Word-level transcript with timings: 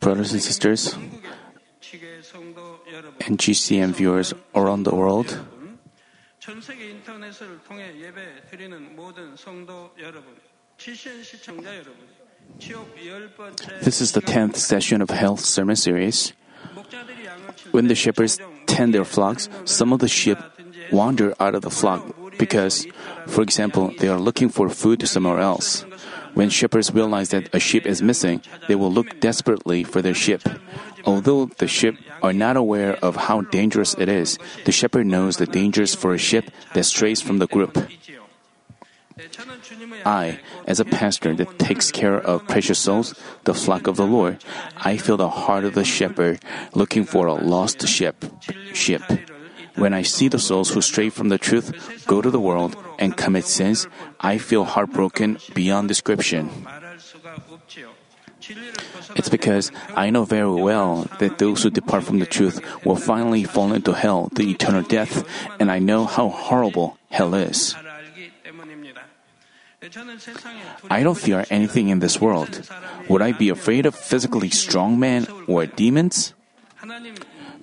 Brothers 0.00 0.32
and 0.32 0.42
sisters, 0.42 0.94
and 0.94 3.38
GCN 3.38 3.92
viewers 3.92 4.34
around 4.54 4.84
the 4.84 4.94
world, 4.94 5.38
this 13.82 14.00
is 14.00 14.12
the 14.12 14.22
10th 14.22 14.56
session 14.56 15.02
of 15.02 15.10
Hell 15.10 15.36
Sermon 15.36 15.76
Series. 15.76 16.32
When 17.72 17.88
the 17.88 17.94
shepherds 17.94 18.38
tend 18.66 18.94
their 18.94 19.04
flocks, 19.04 19.48
some 19.64 19.92
of 19.92 19.98
the 19.98 20.08
sheep 20.08 20.38
wander 20.92 21.34
out 21.40 21.54
of 21.54 21.62
the 21.62 21.70
flock 21.70 22.04
because, 22.38 22.86
for 23.26 23.42
example, 23.42 23.92
they 23.98 24.08
are 24.08 24.18
looking 24.18 24.48
for 24.48 24.68
food 24.68 25.06
somewhere 25.08 25.40
else. 25.40 25.84
When 26.34 26.50
shepherds 26.50 26.92
realize 26.92 27.30
that 27.30 27.52
a 27.54 27.60
sheep 27.60 27.86
is 27.86 28.02
missing, 28.02 28.42
they 28.68 28.74
will 28.74 28.92
look 28.92 29.20
desperately 29.20 29.84
for 29.84 30.02
their 30.02 30.14
sheep. 30.14 30.42
Although 31.04 31.46
the 31.58 31.68
sheep 31.68 31.98
are 32.22 32.32
not 32.32 32.56
aware 32.56 32.96
of 33.02 33.16
how 33.16 33.42
dangerous 33.42 33.94
it 33.98 34.08
is, 34.08 34.38
the 34.64 34.72
shepherd 34.72 35.06
knows 35.06 35.36
the 35.36 35.46
dangers 35.46 35.94
for 35.94 36.14
a 36.14 36.18
sheep 36.18 36.50
that 36.74 36.84
strays 36.84 37.20
from 37.20 37.38
the 37.38 37.46
group. 37.46 37.76
I, 40.04 40.38
as 40.66 40.78
a 40.80 40.84
pastor 40.84 41.34
that 41.34 41.58
takes 41.58 41.90
care 41.90 42.18
of 42.18 42.46
precious 42.46 42.78
souls, 42.78 43.14
the 43.44 43.54
flock 43.54 43.86
of 43.86 43.96
the 43.96 44.06
Lord, 44.06 44.44
I 44.76 44.96
feel 44.96 45.16
the 45.16 45.28
heart 45.28 45.64
of 45.64 45.74
the 45.74 45.84
shepherd 45.84 46.40
looking 46.74 47.04
for 47.04 47.26
a 47.26 47.34
lost 47.34 47.86
sheep. 47.88 48.14
Sheep. 48.74 49.02
When 49.78 49.94
I 49.94 50.02
see 50.02 50.28
the 50.28 50.38
souls 50.38 50.70
who 50.70 50.82
stray 50.82 51.08
from 51.08 51.28
the 51.28 51.38
truth, 51.38 52.04
go 52.06 52.20
to 52.20 52.30
the 52.30 52.40
world, 52.40 52.76
and 52.98 53.16
commit 53.16 53.46
sins, 53.46 53.86
I 54.20 54.38
feel 54.38 54.64
heartbroken 54.64 55.38
beyond 55.54 55.88
description. 55.88 56.50
It's 59.16 59.28
because 59.28 59.70
I 59.94 60.10
know 60.10 60.24
very 60.24 60.50
well 60.50 61.06
that 61.18 61.38
those 61.38 61.62
who 61.62 61.70
depart 61.70 62.04
from 62.04 62.18
the 62.18 62.26
truth 62.26 62.60
will 62.84 62.96
finally 62.96 63.44
fall 63.44 63.72
into 63.72 63.92
hell, 63.92 64.30
the 64.32 64.50
eternal 64.50 64.82
death, 64.82 65.24
and 65.60 65.70
I 65.70 65.78
know 65.78 66.04
how 66.04 66.28
horrible 66.28 66.98
hell 67.10 67.34
is. 67.34 67.74
I 70.90 71.02
don't 71.02 71.18
fear 71.18 71.46
anything 71.50 71.88
in 71.88 72.00
this 72.00 72.20
world. 72.20 72.68
Would 73.08 73.22
I 73.22 73.32
be 73.32 73.48
afraid 73.48 73.86
of 73.86 73.94
physically 73.94 74.50
strong 74.50 74.98
men 74.98 75.26
or 75.46 75.66
demons? 75.66 76.34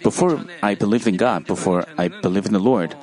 Before 0.06 0.38
I 0.62 0.78
believed 0.78 1.10
in 1.10 1.18
God, 1.18 1.50
before 1.50 1.90
I 1.98 2.14
believed 2.14 2.46
in 2.46 2.54
the 2.54 2.62
Lord, 2.62 2.94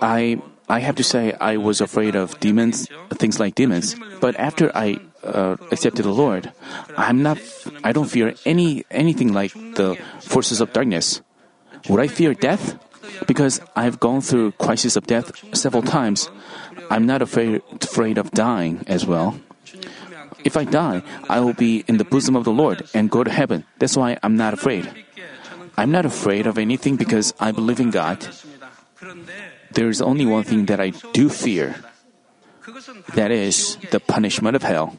I 0.00 0.40
I 0.68 0.80
have 0.80 0.96
to 0.96 1.04
say 1.04 1.36
I 1.36 1.60
was 1.60 1.84
afraid 1.84 2.16
of 2.16 2.40
demons, 2.40 2.88
things 3.20 3.38
like 3.38 3.54
demons. 3.54 3.94
But 4.18 4.34
after 4.40 4.72
I 4.72 4.98
uh, 5.22 5.60
accepted 5.70 6.08
the 6.08 6.16
Lord, 6.16 6.50
I'm 6.96 7.22
not. 7.22 7.38
I 7.84 7.92
don't 7.92 8.08
fear 8.08 8.34
any 8.48 8.88
anything 8.90 9.36
like 9.36 9.52
the 9.52 10.00
forces 10.24 10.64
of 10.64 10.72
darkness. 10.72 11.20
Would 11.92 12.00
I 12.00 12.08
fear 12.08 12.32
death? 12.32 12.80
Because 13.28 13.60
I've 13.76 14.00
gone 14.00 14.24
through 14.24 14.56
crisis 14.56 14.96
of 14.96 15.06
death 15.06 15.30
several 15.54 15.84
times. 15.84 16.32
I'm 16.90 17.04
not 17.04 17.20
afraid 17.20 17.62
afraid 17.84 18.18
of 18.18 18.32
dying 18.32 18.82
as 18.88 19.04
well. 19.04 19.38
If 20.42 20.56
I 20.56 20.64
die, 20.64 21.02
I 21.28 21.40
will 21.40 21.54
be 21.54 21.84
in 21.86 21.98
the 21.98 22.08
bosom 22.08 22.34
of 22.34 22.44
the 22.44 22.54
Lord 22.54 22.86
and 22.94 23.10
go 23.10 23.22
to 23.22 23.30
heaven. 23.30 23.64
That's 23.78 23.96
why 23.96 24.18
I'm 24.22 24.36
not 24.36 24.54
afraid. 24.54 24.88
I'm 25.76 25.90
not 25.90 26.06
afraid 26.06 26.46
of 26.46 26.58
anything 26.58 26.96
because 26.96 27.34
I 27.38 27.52
believe 27.52 27.80
in 27.80 27.90
God. 27.90 28.26
There 29.72 29.88
is 29.88 30.00
only 30.00 30.24
one 30.24 30.44
thing 30.44 30.66
that 30.66 30.80
I 30.80 30.90
do 31.12 31.28
fear 31.28 31.76
that 33.14 33.30
is 33.30 33.76
the 33.90 34.00
punishment 34.00 34.56
of 34.56 34.62
hell. 34.62 34.96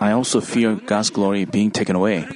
I 0.00 0.12
also 0.12 0.40
fear 0.40 0.74
God's 0.74 1.10
glory 1.10 1.44
being 1.44 1.70
taken 1.70 1.96
away. 1.96 2.28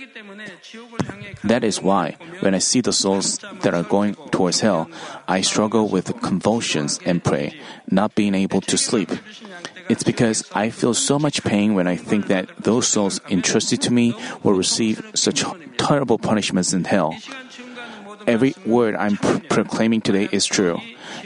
That 1.45 1.64
is 1.64 1.83
why, 1.83 2.17
when 2.41 2.55
I 2.55 2.58
see 2.58 2.80
the 2.80 2.92
souls 2.92 3.39
that 3.63 3.75
are 3.75 3.83
going 3.83 4.14
towards 4.30 4.61
hell, 4.61 4.89
I 5.29 5.42
struggle 5.42 5.89
with 5.89 6.20
convulsions 6.23 6.98
and 7.05 7.23
pray, 7.23 7.61
not 7.91 8.14
being 8.14 8.35
able 8.35 8.61
to 8.63 8.79
sleep. 8.79 9.11
It's 9.89 10.03
because 10.03 10.45
I 10.55 10.70
feel 10.70 10.95
so 10.95 11.19
much 11.19 11.43
pain 11.45 11.75
when 11.75 11.87
I 11.87 11.97
think 11.97 12.27
that 12.29 12.48
those 12.59 12.87
souls 12.87 13.20
entrusted 13.29 13.83
to 13.83 13.93
me 13.93 14.15
will 14.43 14.55
receive 14.55 15.03
such 15.15 15.45
terrible 15.79 16.19
punishments 16.19 16.73
in 16.73 16.85
hell. 16.85 17.17
Every 18.27 18.55
word 18.65 18.95
I'm 18.95 19.17
pr- 19.17 19.41
proclaiming 19.48 20.01
today 20.01 20.29
is 20.31 20.47
true. 20.47 20.81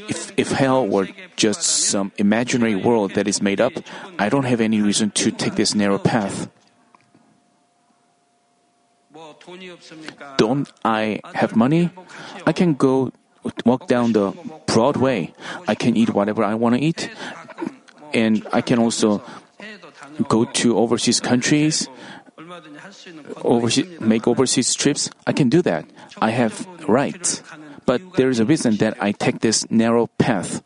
If, 0.09 0.33
if 0.37 0.53
hell 0.53 0.87
were 0.87 1.09
just 1.37 1.63
some 1.63 2.13
imaginary 2.17 2.75
world 2.75 3.15
that 3.15 3.29
is 3.29 3.43
made 3.43 3.61
up, 3.61 3.73
I 4.19 4.29
don't 4.29 4.45
have 4.45 4.61
any 4.61 4.81
reason 4.81 5.11
to 5.11 5.31
take 5.31 5.57
this 5.57 5.75
narrow 5.75 5.99
path. 5.99 6.49
Don't 10.39 10.71
I 10.85 11.21
have 11.35 11.55
money? 11.55 11.91
I 12.47 12.53
can 12.53 12.75
go 12.75 13.13
walk 13.65 13.87
down 13.87 14.13
the 14.13 14.33
broad 14.67 14.97
way. 14.97 15.35
I 15.69 15.75
can 15.75 15.97
eat 15.97 16.11
whatever 16.11 16.43
I 16.43 16.55
want 16.55 16.75
to 16.75 16.81
eat 16.81 17.11
and 18.13 18.47
I 18.53 18.61
can 18.61 18.79
also 18.79 19.23
go 20.29 20.45
to 20.45 20.79
overseas 20.79 21.21
countries, 21.21 21.89
overseas, 23.43 24.01
make 24.01 24.27
overseas 24.27 24.75
trips. 24.75 25.11
I 25.27 25.33
can 25.33 25.49
do 25.49 25.63
that. 25.63 25.85
I 26.21 26.31
have 26.31 26.67
rights. 26.89 27.43
But 27.87 28.03
there 28.17 28.29
is 28.31 28.41
a 28.41 28.45
reason 28.45 28.77
that 28.79 28.99
I 29.01 29.13
take 29.13 29.41
this 29.41 29.71
narrow 29.71 30.09
path. 30.19 30.63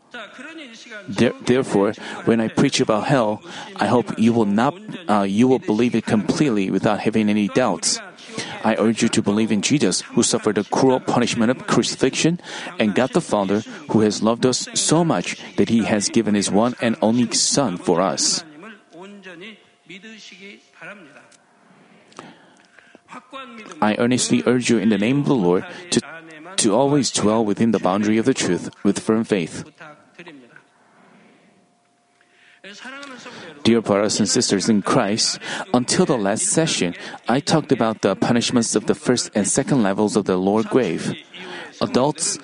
Therefore, 1.08 1.92
when 2.24 2.40
I 2.40 2.48
preach 2.48 2.80
about 2.80 3.06
hell, 3.06 3.42
I 3.76 3.86
hope 3.86 4.18
you 4.18 4.32
will 4.32 4.46
not, 4.48 4.74
uh, 5.08 5.22
you 5.22 5.48
will 5.48 5.58
believe 5.58 5.94
it 5.94 6.06
completely 6.06 6.70
without 6.70 7.00
having 7.00 7.28
any 7.28 7.48
doubts. 7.48 8.00
I 8.62 8.76
urge 8.78 9.02
you 9.02 9.08
to 9.08 9.22
believe 9.22 9.52
in 9.52 9.62
Jesus, 9.62 10.02
who 10.12 10.22
suffered 10.22 10.56
the 10.56 10.64
cruel 10.64 11.00
punishment 11.00 11.50
of 11.50 11.66
crucifixion, 11.66 12.40
and 12.78 12.94
God 12.94 13.12
the 13.12 13.20
Father, 13.20 13.60
who 13.90 14.00
has 14.00 14.22
loved 14.22 14.44
us 14.44 14.68
so 14.74 15.04
much 15.04 15.40
that 15.56 15.68
he 15.68 15.84
has 15.84 16.08
given 16.08 16.34
his 16.34 16.50
one 16.50 16.74
and 16.80 16.96
only 17.00 17.30
Son 17.32 17.76
for 17.76 18.00
us. 18.00 18.44
I 23.80 23.96
earnestly 23.98 24.42
urge 24.46 24.70
you 24.70 24.78
in 24.78 24.88
the 24.88 24.98
name 24.98 25.20
of 25.20 25.26
the 25.26 25.34
Lord 25.34 25.64
to, 25.90 26.00
to 26.56 26.74
always 26.74 27.10
dwell 27.10 27.44
within 27.44 27.72
the 27.72 27.80
boundary 27.80 28.18
of 28.18 28.26
the 28.26 28.34
truth 28.34 28.70
with 28.84 29.00
firm 29.00 29.24
faith. 29.24 29.64
Dear 33.64 33.80
brothers 33.80 34.18
and 34.18 34.28
sisters 34.28 34.68
in 34.68 34.82
Christ, 34.82 35.38
until 35.74 36.06
the 36.06 36.16
last 36.16 36.44
session, 36.44 36.94
I 37.28 37.40
talked 37.40 37.72
about 37.72 38.02
the 38.02 38.14
punishments 38.14 38.76
of 38.76 38.86
the 38.86 38.94
first 38.94 39.30
and 39.34 39.46
second 39.46 39.82
levels 39.82 40.16
of 40.16 40.26
the 40.26 40.36
lower 40.36 40.62
grave. 40.62 41.14
Adults, 41.80 42.38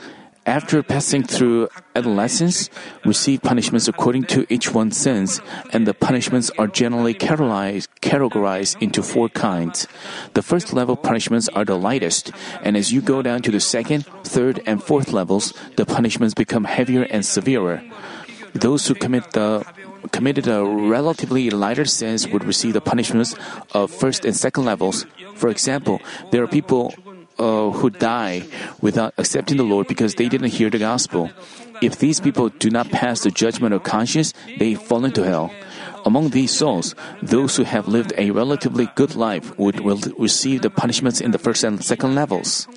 after 0.47 0.83
passing 0.83 1.23
through 1.23 1.69
adolescence, 1.95 2.71
receive 3.05 3.43
punishments 3.43 3.89
according 3.89 4.25
to 4.25 4.47
each 4.49 4.73
one's 4.73 4.97
sins, 4.97 5.41
and 5.73 5.87
the 5.87 5.95
punishments 5.95 6.51
are 6.59 6.67
generally 6.67 7.15
categorized, 7.15 7.89
categorized 8.01 8.81
into 8.81 9.03
four 9.03 9.29
kinds. 9.29 9.87
The 10.35 10.43
first 10.43 10.73
level 10.73 10.97
punishments 10.97 11.49
are 11.51 11.65
the 11.65 11.79
lightest, 11.79 12.33
and 12.63 12.77
as 12.77 12.93
you 12.93 13.01
go 13.01 13.23
down 13.23 13.43
to 13.43 13.51
the 13.51 13.61
second, 13.61 14.07
third, 14.25 14.63
and 14.67 14.83
fourth 14.83 15.13
levels, 15.13 15.53
the 15.77 15.87
punishments 15.87 16.35
become 16.35 16.65
heavier 16.65 17.03
and 17.03 17.25
severer. 17.25 17.83
Those 18.55 18.87
who 18.87 18.95
commit 18.95 19.33
the 19.33 19.67
committed 20.13 20.49
a 20.49 20.65
relatively 20.65 21.51
lighter 21.51 21.85
sins 21.85 22.29
would 22.29 22.45
receive 22.45 22.75
the 22.75 22.81
punishments 22.81 23.35
of 23.73 23.91
first 23.91 24.25
and 24.25 24.37
second 24.37 24.65
levels. 24.65 25.07
For 25.35 25.49
example, 25.49 26.01
there 26.31 26.43
are 26.43 26.47
people 26.47 26.95
uh, 27.39 27.71
who 27.71 27.91
die 27.91 28.43
without 28.81 29.15
accepting 29.19 29.57
the 29.57 29.65
Lord 29.65 29.87
because 29.89 30.15
they 30.15 30.29
didn't 30.29 30.51
hear 30.51 30.71
the 30.71 30.79
gospel. 30.79 31.31
If 31.83 31.99
these 31.99 32.21
people 32.21 32.49
do 32.49 32.71
not 32.71 32.91
pass 32.91 33.21
the 33.21 33.31
judgment 33.31 33.75
of 33.75 33.83
conscience, 33.83 34.33
they 34.59 34.75
fall 34.75 35.05
into 35.05 35.23
hell. 35.23 35.53
Among 36.07 36.31
these 36.31 36.53
souls, 36.53 36.95
those 37.21 37.57
who 37.57 37.65
have 37.65 37.89
lived 37.89 38.13
a 38.17 38.31
relatively 38.31 38.89
good 38.95 39.15
life 39.17 39.57
would 39.59 39.81
will 39.81 40.01
receive 40.19 40.63
the 40.63 40.71
punishments 40.71 41.21
in 41.21 41.33
the 41.33 41.39
first 41.39 41.65
and 41.65 41.85
second 41.85 42.15
levels. 42.15 42.69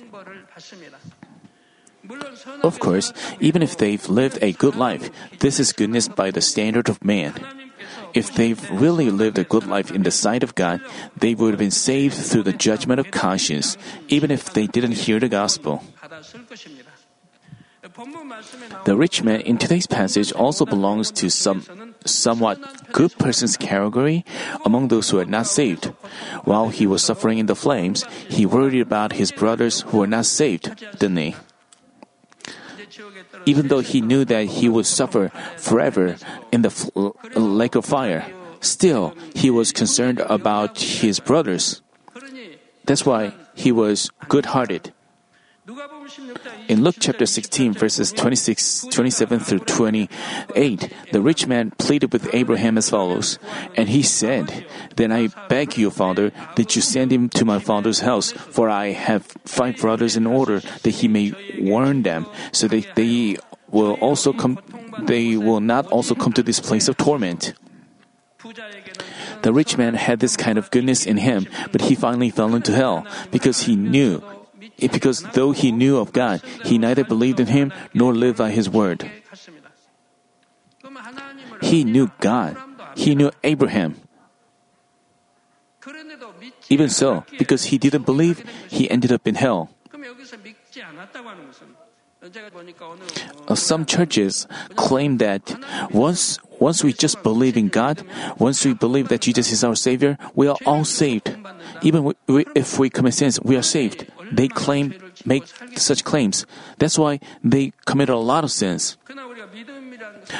Of 2.62 2.78
course, 2.78 3.12
even 3.40 3.62
if 3.62 3.76
they've 3.76 4.06
lived 4.08 4.38
a 4.42 4.52
good 4.52 4.76
life, 4.76 5.10
this 5.40 5.60
is 5.60 5.72
goodness 5.72 6.08
by 6.08 6.30
the 6.30 6.40
standard 6.40 6.88
of 6.88 7.04
man. 7.04 7.34
If 8.12 8.34
they've 8.34 8.58
really 8.70 9.10
lived 9.10 9.38
a 9.38 9.44
good 9.44 9.66
life 9.66 9.90
in 9.90 10.02
the 10.02 10.10
sight 10.10 10.42
of 10.42 10.54
God, 10.54 10.80
they 11.16 11.34
would 11.34 11.54
have 11.54 11.58
been 11.58 11.70
saved 11.70 12.14
through 12.14 12.42
the 12.42 12.52
judgment 12.52 13.00
of 13.00 13.10
conscience, 13.10 13.76
even 14.08 14.30
if 14.30 14.52
they 14.52 14.66
didn't 14.66 15.06
hear 15.06 15.20
the 15.20 15.28
gospel. 15.28 15.82
The 18.84 18.96
rich 18.96 19.22
man 19.22 19.40
in 19.40 19.58
today's 19.58 19.86
passage 19.86 20.32
also 20.32 20.64
belongs 20.66 21.10
to 21.12 21.30
some 21.30 21.64
somewhat 22.04 22.60
good 22.92 23.16
person's 23.18 23.56
category 23.56 24.24
among 24.64 24.88
those 24.88 25.10
who 25.10 25.18
are 25.18 25.24
not 25.24 25.46
saved. 25.46 25.86
While 26.44 26.68
he 26.68 26.86
was 26.86 27.02
suffering 27.02 27.38
in 27.38 27.46
the 27.46 27.56
flames, 27.56 28.04
he 28.28 28.44
worried 28.44 28.80
about 28.80 29.14
his 29.14 29.32
brothers 29.32 29.80
who 29.88 29.98
were 29.98 30.06
not 30.06 30.26
saved, 30.26 30.76
didn't 30.98 31.16
he? 31.16 31.36
even 33.46 33.68
though 33.68 33.80
he 33.80 34.00
knew 34.00 34.24
that 34.24 34.46
he 34.46 34.68
would 34.68 34.86
suffer 34.86 35.30
forever 35.56 36.16
in 36.52 36.62
the 36.62 36.72
lake 37.34 37.74
of 37.74 37.84
fire, 37.84 38.24
still 38.60 39.14
he 39.34 39.50
was 39.50 39.72
concerned 39.72 40.20
about 40.20 40.78
his 40.78 41.20
brothers. 41.20 41.82
That's 42.84 43.06
why 43.06 43.32
he 43.54 43.72
was 43.72 44.10
good 44.28 44.46
hearted. 44.46 44.92
In 46.68 46.82
Luke 46.82 46.96
chapter 46.98 47.26
16, 47.26 47.74
verses 47.74 48.12
26, 48.12 48.86
27 48.90 49.38
through 49.38 49.58
28, 49.60 50.92
the 51.12 51.20
rich 51.20 51.46
man 51.46 51.70
pleaded 51.78 52.12
with 52.12 52.34
Abraham 52.34 52.76
as 52.76 52.90
follows. 52.90 53.38
And 53.76 53.88
he 53.88 54.02
said, 54.02 54.66
Then 54.96 55.12
I 55.12 55.28
beg 55.48 55.76
you, 55.78 55.90
Father, 55.90 56.32
that 56.56 56.74
you 56.74 56.82
send 56.82 57.12
him 57.12 57.28
to 57.30 57.44
my 57.44 57.58
father's 57.58 58.00
house, 58.00 58.32
for 58.32 58.68
I 58.68 58.92
have 58.92 59.26
five 59.44 59.76
brothers 59.76 60.16
in 60.16 60.26
order 60.26 60.60
that 60.60 60.90
he 60.90 61.08
may 61.08 61.32
warn 61.60 62.02
them, 62.02 62.26
so 62.52 62.66
that 62.68 62.96
they 62.96 63.36
will 63.70 63.94
also 64.00 64.32
come, 64.32 64.58
they 65.02 65.36
will 65.36 65.60
not 65.60 65.86
also 65.86 66.14
come 66.14 66.32
to 66.32 66.42
this 66.42 66.58
place 66.58 66.88
of 66.88 66.96
torment. 66.96 67.54
The 69.42 69.52
rich 69.52 69.78
man 69.78 69.94
had 69.94 70.18
this 70.20 70.36
kind 70.36 70.58
of 70.58 70.70
goodness 70.70 71.06
in 71.06 71.18
him, 71.18 71.46
but 71.70 71.82
he 71.82 71.94
finally 71.94 72.30
fell 72.30 72.54
into 72.54 72.72
hell 72.72 73.06
because 73.30 73.62
he 73.62 73.76
knew 73.76 74.22
because 74.88 75.22
though 75.34 75.52
he 75.52 75.72
knew 75.72 75.98
of 75.98 76.12
God, 76.12 76.40
he 76.64 76.78
neither 76.78 77.04
believed 77.04 77.40
in 77.40 77.48
him 77.48 77.72
nor 77.92 78.14
lived 78.14 78.38
by 78.38 78.50
his 78.50 78.68
word. 78.68 79.10
He 81.60 81.84
knew 81.84 82.10
God. 82.20 82.56
He 82.96 83.14
knew 83.14 83.30
Abraham. 83.44 83.96
Even 86.68 86.88
so, 86.88 87.24
because 87.38 87.64
he 87.64 87.78
didn't 87.78 88.04
believe, 88.04 88.44
he 88.68 88.90
ended 88.90 89.12
up 89.12 89.26
in 89.26 89.34
hell. 89.34 89.70
Uh, 93.48 93.54
some 93.54 93.86
churches 93.86 94.46
claim 94.76 95.16
that 95.18 95.56
once 95.90 96.38
once 96.60 96.84
we 96.84 96.92
just 96.92 97.22
believe 97.22 97.56
in 97.56 97.68
God, 97.68 98.04
once 98.38 98.62
we 98.64 98.74
believe 98.74 99.08
that 99.08 99.22
Jesus 99.22 99.50
is 99.50 99.64
our 99.64 99.74
Savior, 99.74 100.18
we 100.34 100.46
are 100.46 100.58
all 100.66 100.84
saved. 100.84 101.34
Even 101.80 102.12
if 102.54 102.78
we 102.78 102.90
commit 102.90 103.14
sins, 103.14 103.40
we 103.40 103.56
are 103.56 103.64
saved 103.64 104.04
they 104.32 104.48
claim 104.48 104.94
make 105.24 105.46
such 105.76 106.04
claims. 106.04 106.46
That's 106.78 106.98
why 106.98 107.20
they 107.42 107.72
commit 107.86 108.08
a 108.08 108.16
lot 108.16 108.44
of 108.44 108.50
sins. 108.50 108.96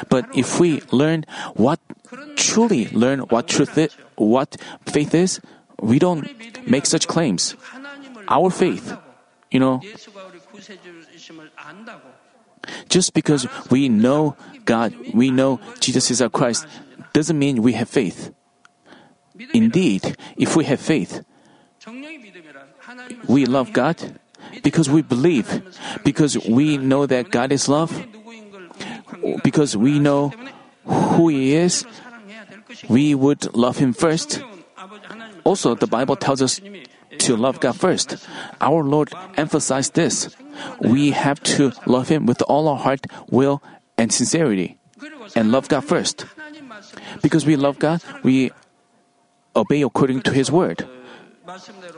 But 0.09 0.27
if 0.35 0.59
we 0.59 0.81
learn 0.91 1.25
what 1.55 1.79
truly 2.35 2.87
learn 2.89 3.19
what 3.31 3.47
truth 3.47 3.77
is, 3.77 3.93
what 4.15 4.57
faith 4.85 5.13
is, 5.13 5.39
we 5.79 5.99
don't 5.99 6.27
make 6.69 6.85
such 6.85 7.07
claims. 7.07 7.55
Our 8.27 8.49
faith, 8.49 8.95
you 9.49 9.59
know, 9.59 9.81
just 12.87 13.13
because 13.13 13.47
we 13.69 13.89
know 13.89 14.35
God, 14.65 14.93
we 15.13 15.31
know 15.31 15.59
Jesus 15.79 16.11
is 16.11 16.21
our 16.21 16.29
Christ, 16.29 16.67
doesn't 17.13 17.37
mean 17.37 17.61
we 17.61 17.73
have 17.73 17.89
faith. 17.89 18.33
Indeed, 19.53 20.15
if 20.37 20.55
we 20.55 20.65
have 20.65 20.79
faith, 20.79 21.23
we 23.27 23.45
love 23.45 23.73
God? 23.73 24.19
Because 24.63 24.89
we 24.89 25.01
believe, 25.01 25.61
because 26.03 26.37
we 26.47 26.77
know 26.77 27.05
that 27.05 27.31
God 27.31 27.51
is 27.51 27.69
love, 27.69 28.05
because 29.43 29.77
we 29.77 29.99
know 29.99 30.33
who 30.85 31.29
He 31.29 31.55
is, 31.55 31.85
we 32.89 33.15
would 33.15 33.53
love 33.55 33.77
Him 33.77 33.93
first. 33.93 34.41
Also, 35.43 35.75
the 35.75 35.87
Bible 35.87 36.15
tells 36.15 36.41
us 36.41 36.59
to 37.19 37.35
love 37.35 37.59
God 37.59 37.75
first. 37.75 38.17
Our 38.59 38.83
Lord 38.83 39.13
emphasized 39.37 39.93
this. 39.93 40.35
We 40.81 41.11
have 41.11 41.41
to 41.57 41.71
love 41.85 42.09
Him 42.09 42.25
with 42.25 42.41
all 42.43 42.67
our 42.67 42.77
heart, 42.77 43.05
will, 43.29 43.61
and 43.97 44.11
sincerity, 44.11 44.77
and 45.35 45.51
love 45.51 45.69
God 45.69 45.85
first. 45.85 46.25
Because 47.21 47.45
we 47.45 47.55
love 47.55 47.79
God, 47.79 48.01
we 48.23 48.51
obey 49.55 49.81
according 49.81 50.21
to 50.23 50.31
His 50.31 50.51
word. 50.51 50.87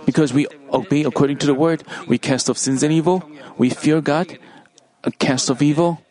Because 0.06 0.34
we 0.34 0.48
obey 0.72 1.04
according 1.04 1.38
to 1.40 1.46
the 1.46 1.54
word, 1.54 1.84
we 2.08 2.18
cast 2.18 2.50
off 2.50 2.58
sins 2.58 2.84
and 2.84 2.92
evil, 2.94 3.24
we 3.58 3.70
fear 3.70 4.02
God, 4.02 4.38
uh, 5.04 5.12
cast 5.20 5.50
off 5.50 5.62
evil, 5.62 6.02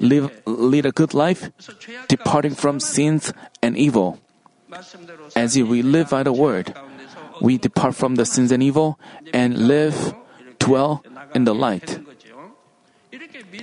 live, 0.00 0.30
lead 0.46 0.86
a 0.86 0.92
good 0.92 1.14
life, 1.14 1.50
departing 2.08 2.54
from 2.54 2.80
sins 2.80 3.32
and 3.62 3.76
evil. 3.76 4.18
As 5.36 5.56
if 5.56 5.66
we 5.66 5.82
live 5.82 6.10
by 6.10 6.22
the 6.22 6.32
word, 6.32 6.74
we 7.40 7.58
depart 7.58 7.94
from 7.94 8.16
the 8.16 8.24
sins 8.24 8.52
and 8.52 8.62
evil 8.62 8.98
and 9.32 9.68
live, 9.68 10.14
dwell 10.58 11.04
in 11.34 11.44
the 11.44 11.54
light. 11.54 12.00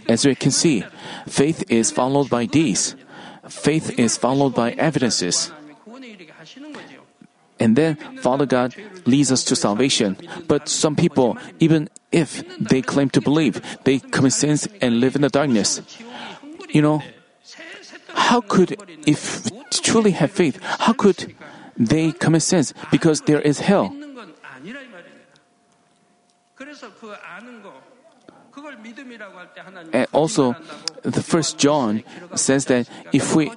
As 0.08 0.26
we 0.26 0.36
can 0.36 0.52
see, 0.52 0.84
faith 1.28 1.64
is 1.70 1.92
followed 1.92 2.30
by 2.30 2.46
deeds. 2.46 2.96
Faith 3.48 4.00
is 4.00 4.18
followed 4.18 4.56
by 4.56 4.72
evidences. 4.72 5.52
And 7.60 7.75
then 7.75 7.96
Father 8.19 8.46
God 8.46 8.75
leads 9.06 9.31
us 9.31 9.44
to 9.46 9.56
salvation. 9.56 10.18
But 10.48 10.68
some 10.68 10.96
people, 10.96 11.38
even 11.60 11.90
if 12.12 12.44
they 12.60 12.81
claim 12.81 13.10
to 13.12 13.22
believe, 13.22 13.62
they 13.84 14.00
commit 14.00 14.34
sins 14.34 14.68
and 14.81 15.00
live 15.00 15.16
in 15.16 15.22
the 15.22 15.30
darkness. 15.30 15.81
You 16.69 16.81
know, 16.81 17.02
how 18.13 18.42
could, 18.42 18.75
if 19.06 19.48
truly 19.72 20.12
have 20.12 20.31
faith, 20.31 20.60
how 20.63 20.94
could 20.94 21.36
they 21.78 22.12
commit 22.12 22.42
sins? 22.42 22.74
Because 22.92 23.22
there 23.22 23.42
is 23.42 23.60
hell. 23.60 23.96
And 29.94 30.08
also, 30.12 30.56
the 31.04 31.22
first 31.22 31.58
John 31.58 32.04
says 32.36 32.66
that 32.66 32.90
if 33.12 33.36
we, 33.36 33.51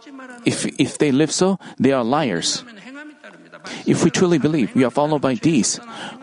if 0.45 0.67
if 0.79 0.99
they 0.99 1.13
live 1.13 1.31
so, 1.31 1.59
they 1.79 1.93
are 1.93 2.03
liars. 2.03 2.65
If 3.87 4.05
we 4.05 4.11
truly 4.11 4.39
believe, 4.39 4.75
we 4.75 4.85
are 4.85 4.91
followed 4.91 5.23
by 5.23 5.35
these. 5.35 5.81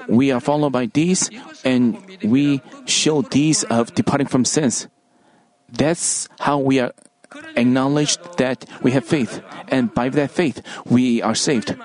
We 0.08 0.32
are 0.32 0.40
followed 0.40 0.72
by 0.72 0.88
these, 0.88 1.30
and 1.64 1.98
we 2.24 2.62
show 2.86 3.22
these 3.22 3.64
of 3.66 3.94
departing 3.96 4.28
from 4.28 4.46
sins. 4.46 4.88
That's 5.70 6.28
how 6.40 6.60
we 6.60 6.80
are 6.80 6.94
acknowledged 7.56 8.38
that 8.38 8.66
we 8.82 8.92
have 8.92 9.06
faith, 9.06 9.42
and 9.68 9.94
by 9.94 10.10
that 10.10 10.32
faith, 10.32 10.62
we 10.86 11.22
are 11.22 11.36
saved. 11.36 11.76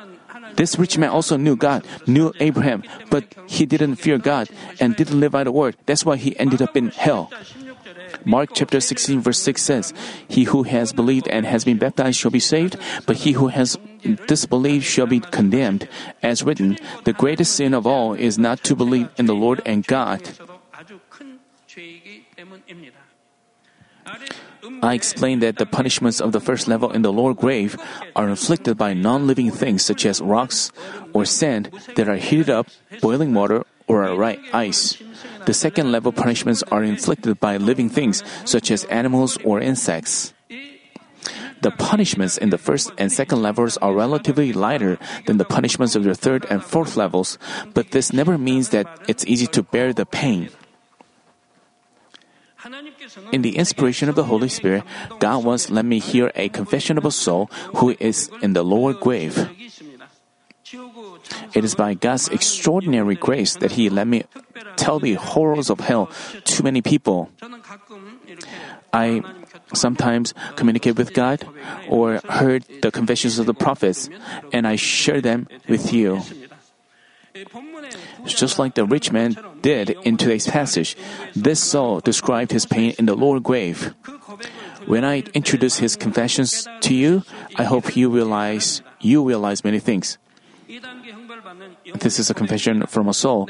This 0.57 0.79
rich 0.79 0.99
man 0.99 1.11
also 1.11 1.37
knew 1.37 1.57
God, 1.57 1.87
knew 2.07 2.33
Abraham, 2.41 2.83
but 3.09 3.25
he 3.47 3.67
didn't 3.67 3.97
fear 3.97 4.19
God 4.19 4.49
and 4.79 4.97
didn't 4.97 5.19
live 5.19 5.33
by 5.33 5.45
the 5.45 5.53
word. 5.53 5.77
That's 5.87 6.05
why 6.05 6.17
he 6.17 6.39
ended 6.39 6.61
up 6.61 6.77
in 6.77 6.89
hell. 6.91 7.31
Mark 8.25 8.51
chapter 8.53 8.81
16 8.81 9.21
verse 9.21 9.39
6 9.39 9.63
says, 9.63 9.95
He 10.29 10.45
who 10.45 10.65
has 10.65 10.93
believed 10.93 11.29
and 11.29 11.47
has 11.47 11.65
been 11.65 11.79
baptized 11.79 12.19
shall 12.19 12.31
be 12.31 12.41
saved, 12.41 12.77
but 13.07 13.17
he 13.25 13.33
who 13.33 13.49
has 13.49 13.79
disbelief 14.27 14.85
shall 14.85 15.07
be 15.07 15.21
condemned. 15.21 15.89
As 16.23 16.43
written, 16.43 16.79
the 17.05 17.13
greatest 17.13 17.55
sin 17.55 17.75
of 17.75 17.87
all 17.87 18.15
is 18.15 18.39
not 18.39 18.63
to 18.65 18.77
believe 18.77 19.09
in 19.17 19.27
the 19.27 19.35
Lord 19.35 19.63
and 19.65 19.87
God. 19.87 20.23
I 24.83 24.95
explained 24.95 25.43
that 25.43 25.59
the 25.59 25.67
punishments 25.67 26.21
of 26.21 26.33
the 26.33 26.41
first 26.41 26.69
level 26.69 26.91
in 26.91 27.03
the 27.03 27.13
lower 27.13 27.35
grave 27.35 27.77
are 28.17 28.29
inflicted 28.29 28.77
by 28.77 28.95
non 28.95 29.27
living 29.27 29.51
things 29.51 29.85
such 29.85 30.05
as 30.05 30.21
rocks 30.21 30.73
or 31.13 31.25
sand 31.25 31.71
that 31.97 32.09
are 32.09 32.17
heated 32.17 32.51
up, 32.51 32.69
boiling 33.01 33.35
water, 33.35 33.65
or 33.87 34.05
are 34.05 34.37
ice. 34.53 35.03
The 35.47 35.55
second 35.55 35.93
level 35.93 36.13
punishments 36.13 36.63
are 36.71 36.85
inflicted 36.85 37.41
by 37.41 37.57
living 37.57 37.89
things 37.89 38.23
such 38.45 38.71
as 38.71 38.85
animals 38.85 39.39
or 39.45 39.61
insects 39.61 40.33
the 41.63 41.71
punishments 41.71 42.37
in 42.37 42.51
the 42.51 42.59
first 42.59 42.93
and 42.99 43.13
second 43.13 43.43
levels 43.43 43.77
are 43.79 43.95
relatively 43.95 44.53
lighter 44.53 44.99
than 45.27 45.39
the 45.39 45.45
punishments 45.45 45.95
of 45.95 46.05
the 46.05 46.15
third 46.15 46.47
and 46.51 46.65
fourth 46.65 46.97
levels, 46.97 47.39
but 47.75 47.91
this 47.91 48.13
never 48.13 48.39
means 48.39 48.71
that 48.71 48.87
it's 49.09 49.27
easy 49.27 49.47
to 49.49 49.63
bear 49.63 49.93
the 49.93 50.07
pain. 50.07 50.49
In 53.33 53.43
the 53.43 53.57
inspiration 53.57 54.09
of 54.09 54.15
the 54.15 54.25
Holy 54.25 54.49
Spirit, 54.49 54.85
God 55.19 55.45
once 55.45 55.71
let 55.71 55.85
me 55.85 55.99
hear 55.99 56.31
a 56.35 56.49
confession 56.49 56.99
of 56.99 57.05
a 57.05 57.11
soul 57.11 57.47
who 57.77 57.97
is 57.99 58.31
in 58.43 58.53
the 58.53 58.63
lower 58.63 58.93
grave. 58.93 59.49
It 61.55 61.65
is 61.65 61.75
by 61.75 61.95
God's 61.95 62.29
extraordinary 62.29 63.17
grace 63.17 63.57
that 63.57 63.73
He 63.73 63.91
let 63.91 64.07
me 64.07 64.25
tell 64.77 65.01
the 65.01 65.15
horrors 65.15 65.71
of 65.71 65.81
hell 65.81 66.11
to 66.45 66.63
many 66.63 66.83
people. 66.83 67.31
I 68.93 69.23
sometimes 69.75 70.35
communicate 70.57 70.97
with 70.97 71.13
God 71.13 71.47
or 71.89 72.21
heard 72.29 72.65
the 72.83 72.91
confessions 72.91 73.39
of 73.39 73.47
the 73.47 73.55
prophets, 73.55 74.09
and 74.53 74.67
I 74.67 74.77
share 74.77 75.21
them 75.21 75.49
with 75.69 75.93
you. 75.93 76.23
Just 78.27 78.59
like 78.59 78.75
the 78.75 78.85
rich 78.85 79.13
man 79.13 79.37
did 79.63 79.91
in 80.03 80.17
today's 80.17 80.49
passage, 80.49 80.97
this 81.35 81.63
Saul 81.63 82.01
described 82.01 82.51
his 82.51 82.67
pain 82.67 82.95
in 82.99 83.07
the 83.07 83.15
lower 83.15 83.39
grave. 83.39 83.95
When 84.87 85.05
I 85.05 85.23
introduce 85.35 85.79
his 85.79 85.95
confessions 85.95 86.67
to 86.81 86.95
you, 86.95 87.23
I 87.57 87.65
hope 87.65 87.97
you 87.97 88.11
realize 88.11 88.83
you 89.01 89.23
realize 89.23 89.63
many 89.63 89.79
things. 89.79 90.19
This 91.95 92.19
is 92.19 92.31
a 92.31 92.35
confession 92.35 92.87
from 92.87 93.09
a 93.09 93.15
soul 93.15 93.49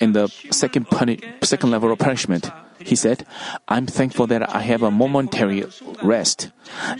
in 0.00 0.12
the 0.12 0.28
second 0.50 0.90
puni- 0.90 1.20
second 1.42 1.70
level 1.70 1.92
of 1.92 1.98
punishment. 1.98 2.50
He 2.84 2.96
said, 2.96 3.26
I'm 3.66 3.86
thankful 3.86 4.26
that 4.28 4.54
I 4.54 4.60
have 4.60 4.82
a 4.82 4.90
momentary 4.90 5.64
rest. 6.02 6.50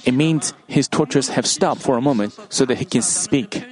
It 0.04 0.14
means 0.14 0.54
his 0.66 0.88
tortures 0.88 1.28
have 1.28 1.46
stopped 1.46 1.82
for 1.82 1.96
a 1.96 2.02
moment 2.02 2.36
so 2.48 2.64
that 2.64 2.78
he 2.78 2.84
can 2.84 3.02
speak. 3.02 3.62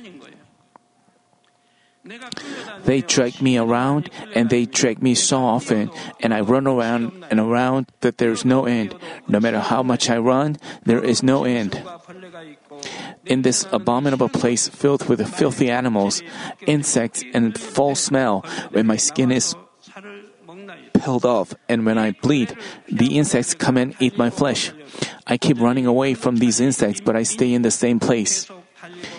They 2.85 3.01
drag 3.01 3.41
me 3.41 3.57
around 3.57 4.11
and 4.35 4.51
they 4.51 4.67
drag 4.67 5.01
me 5.03 5.15
so 5.15 5.39
often, 5.39 5.91
and 6.21 6.35
I 6.35 6.41
run 6.41 6.67
around 6.67 7.25
and 7.31 7.39
around 7.39 7.87
that 8.01 8.19
there's 8.19 8.45
no 8.45 8.67
end. 8.67 8.95
No 9.29 9.39
matter 9.39 9.61
how 9.61 9.83
much 9.83 10.11
I 10.11 10.19
run, 10.19 10.57
there 10.85 11.03
is 11.03 11.23
no 11.23 11.45
end. 11.45 11.81
In 13.25 13.43
this 13.43 13.67
abominable 13.71 14.29
place 14.29 14.69
filled 14.69 15.09
with 15.09 15.23
filthy 15.33 15.71
animals, 15.71 16.23
insects, 16.67 17.23
and 17.33 17.57
foul 17.57 17.95
smell, 17.95 18.45
when 18.71 18.87
my 18.87 18.97
skin 18.97 19.31
is 19.31 19.55
peeled 21.03 21.27
off, 21.27 21.55
and 21.69 21.85
when 21.85 21.99
I 21.99 22.15
bleed, 22.23 22.55
the 22.87 23.19
insects 23.19 23.55
come 23.55 23.77
and 23.77 23.95
eat 23.99 24.17
my 24.17 24.31
flesh. 24.31 24.71
I 25.27 25.37
keep 25.37 25.59
running 25.59 25.87
away 25.87 26.15
from 26.15 26.37
these 26.37 26.61
insects, 26.63 27.03
but 27.03 27.17
I 27.17 27.25
stay 27.27 27.53
in 27.53 27.63
the 27.63 27.75
same 27.75 27.99
place. 27.99 28.47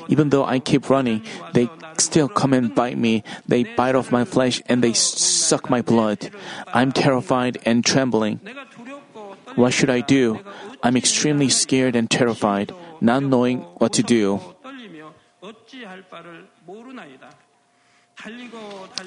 Even 0.08 0.30
though 0.30 0.44
I 0.44 0.60
keep 0.60 0.90
running, 0.90 1.24
they 1.54 1.70
still 1.98 2.28
come 2.28 2.54
and 2.54 2.76
bite 2.76 2.98
me. 2.98 3.24
They 3.48 3.64
bite 3.64 3.96
off 3.96 4.12
my 4.12 4.26
flesh 4.26 4.62
and 4.68 4.84
they 4.84 4.94
suck 4.94 5.70
my 5.70 5.82
blood. 5.82 6.32
I'm 6.74 6.92
terrified 6.92 7.60
and 7.66 7.84
trembling. 7.84 8.40
What 9.56 9.72
should 9.72 9.90
I 9.90 10.02
do? 10.02 10.40
I'm 10.84 10.98
extremely 10.98 11.48
scared 11.48 11.96
and 11.96 12.12
terrified, 12.12 12.74
not 13.00 13.24
knowing 13.24 13.62
what 13.80 13.94
to 13.94 14.04
do. 14.04 14.42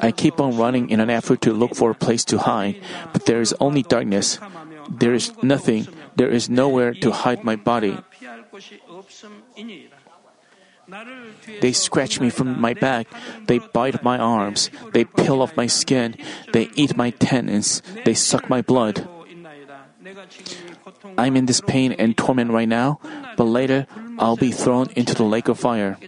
I 0.00 0.12
keep 0.12 0.40
on 0.40 0.56
running 0.56 0.90
in 0.90 1.00
an 1.00 1.10
effort 1.10 1.40
to 1.42 1.52
look 1.52 1.74
for 1.74 1.90
a 1.90 1.94
place 1.94 2.24
to 2.26 2.38
hide, 2.38 2.80
but 3.12 3.26
there 3.26 3.40
is 3.40 3.54
only 3.60 3.82
darkness. 3.82 4.38
There 4.88 5.14
is 5.14 5.32
nothing. 5.42 5.88
There 6.16 6.28
is 6.28 6.48
nowhere 6.48 6.92
to 6.94 7.10
hide 7.12 7.44
my 7.44 7.56
body. 7.56 7.98
They 11.60 11.72
scratch 11.72 12.20
me 12.20 12.30
from 12.30 12.60
my 12.60 12.74
back. 12.74 13.08
They 13.46 13.58
bite 13.58 14.02
my 14.02 14.18
arms. 14.18 14.70
They 14.92 15.04
peel 15.04 15.42
off 15.42 15.56
my 15.56 15.66
skin. 15.66 16.16
They 16.52 16.70
eat 16.74 16.96
my 16.96 17.10
tendons. 17.10 17.82
They 18.04 18.14
suck 18.14 18.48
my 18.48 18.62
blood. 18.62 19.08
I'm 21.18 21.36
in 21.36 21.46
this 21.46 21.60
pain 21.60 21.92
and 21.92 22.16
torment 22.16 22.52
right 22.52 22.68
now, 22.68 23.00
but 23.36 23.44
later 23.44 23.86
I'll 24.18 24.36
be 24.36 24.52
thrown 24.52 24.88
into 24.94 25.14
the 25.14 25.24
lake 25.24 25.48
of 25.48 25.58
fire. 25.58 25.98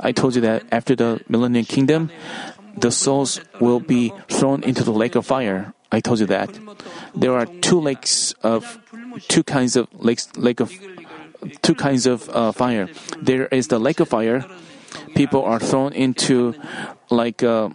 I 0.00 0.12
told 0.12 0.34
you 0.34 0.40
that 0.42 0.64
after 0.72 0.94
the 0.94 1.20
millennium 1.28 1.64
kingdom, 1.64 2.10
the 2.76 2.90
souls 2.90 3.40
will 3.60 3.80
be 3.80 4.12
thrown 4.28 4.62
into 4.62 4.84
the 4.84 4.92
lake 4.92 5.14
of 5.14 5.26
fire. 5.26 5.72
I 5.90 6.00
told 6.00 6.20
you 6.20 6.26
that. 6.26 6.50
There 7.14 7.32
are 7.32 7.46
two 7.46 7.80
lakes 7.80 8.32
of 8.42 8.78
two 9.28 9.42
kinds 9.42 9.76
of 9.76 9.88
lakes 9.94 10.28
lake 10.36 10.60
of 10.60 10.72
two 11.62 11.74
kinds 11.74 12.06
of 12.06 12.28
uh, 12.30 12.52
fire. 12.52 12.88
There 13.20 13.46
is 13.46 13.68
the 13.68 13.78
lake 13.78 14.00
of 14.00 14.08
fire. 14.08 14.44
People 15.14 15.44
are 15.44 15.60
thrown 15.60 15.92
into 15.92 16.54
like 17.08 17.42
uh, 17.42 17.70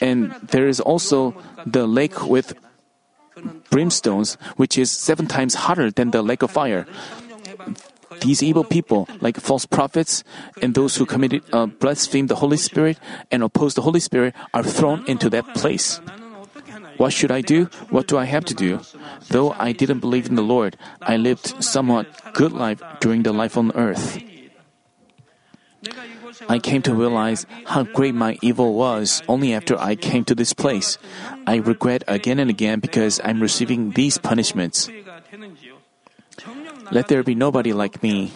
and 0.00 0.32
there 0.42 0.68
is 0.68 0.80
also 0.80 1.34
the 1.64 1.86
lake 1.86 2.26
with 2.26 2.54
brimstones, 3.70 4.36
which 4.56 4.76
is 4.76 4.90
seven 4.90 5.26
times 5.26 5.54
hotter 5.54 5.90
than 5.90 6.10
the 6.10 6.22
lake 6.22 6.42
of 6.42 6.50
fire. 6.50 6.86
These 8.22 8.42
evil 8.42 8.64
people, 8.64 9.08
like 9.20 9.36
false 9.38 9.66
prophets 9.66 10.22
and 10.62 10.74
those 10.74 10.96
who 10.96 11.06
committed 11.06 11.42
uh, 11.52 11.66
blaspheme 11.66 12.28
the 12.28 12.36
Holy 12.36 12.56
Spirit 12.56 12.98
and 13.30 13.42
oppose 13.42 13.74
the 13.74 13.82
Holy 13.82 14.00
Spirit, 14.00 14.34
are 14.54 14.62
thrown 14.62 15.04
into 15.06 15.28
that 15.30 15.54
place. 15.54 16.00
What 16.96 17.12
should 17.12 17.30
I 17.30 17.40
do? 17.40 17.66
What 17.90 18.06
do 18.06 18.16
I 18.18 18.24
have 18.24 18.44
to 18.46 18.54
do? 18.54 18.80
Though 19.28 19.52
I 19.58 19.72
didn't 19.72 20.00
believe 20.00 20.28
in 20.28 20.36
the 20.36 20.46
Lord, 20.46 20.76
I 21.00 21.16
lived 21.16 21.62
somewhat 21.62 22.06
good 22.32 22.52
life 22.52 22.82
during 23.00 23.22
the 23.22 23.32
life 23.32 23.56
on 23.56 23.72
earth. 23.74 24.22
I 26.48 26.58
came 26.58 26.82
to 26.82 26.94
realize 26.94 27.46
how 27.66 27.82
great 27.82 28.14
my 28.14 28.38
evil 28.40 28.74
was 28.74 29.22
only 29.28 29.52
after 29.52 29.78
I 29.78 29.94
came 29.96 30.24
to 30.24 30.34
this 30.34 30.52
place. 30.54 30.98
I 31.46 31.56
regret 31.56 32.04
again 32.06 32.38
and 32.38 32.50
again 32.50 32.80
because 32.80 33.20
I'm 33.24 33.40
receiving 33.40 33.90
these 33.90 34.18
punishments. 34.18 34.88
Let 36.92 37.08
there 37.08 37.22
be 37.22 37.34
nobody 37.34 37.72
like 37.72 38.02
me. 38.02 38.32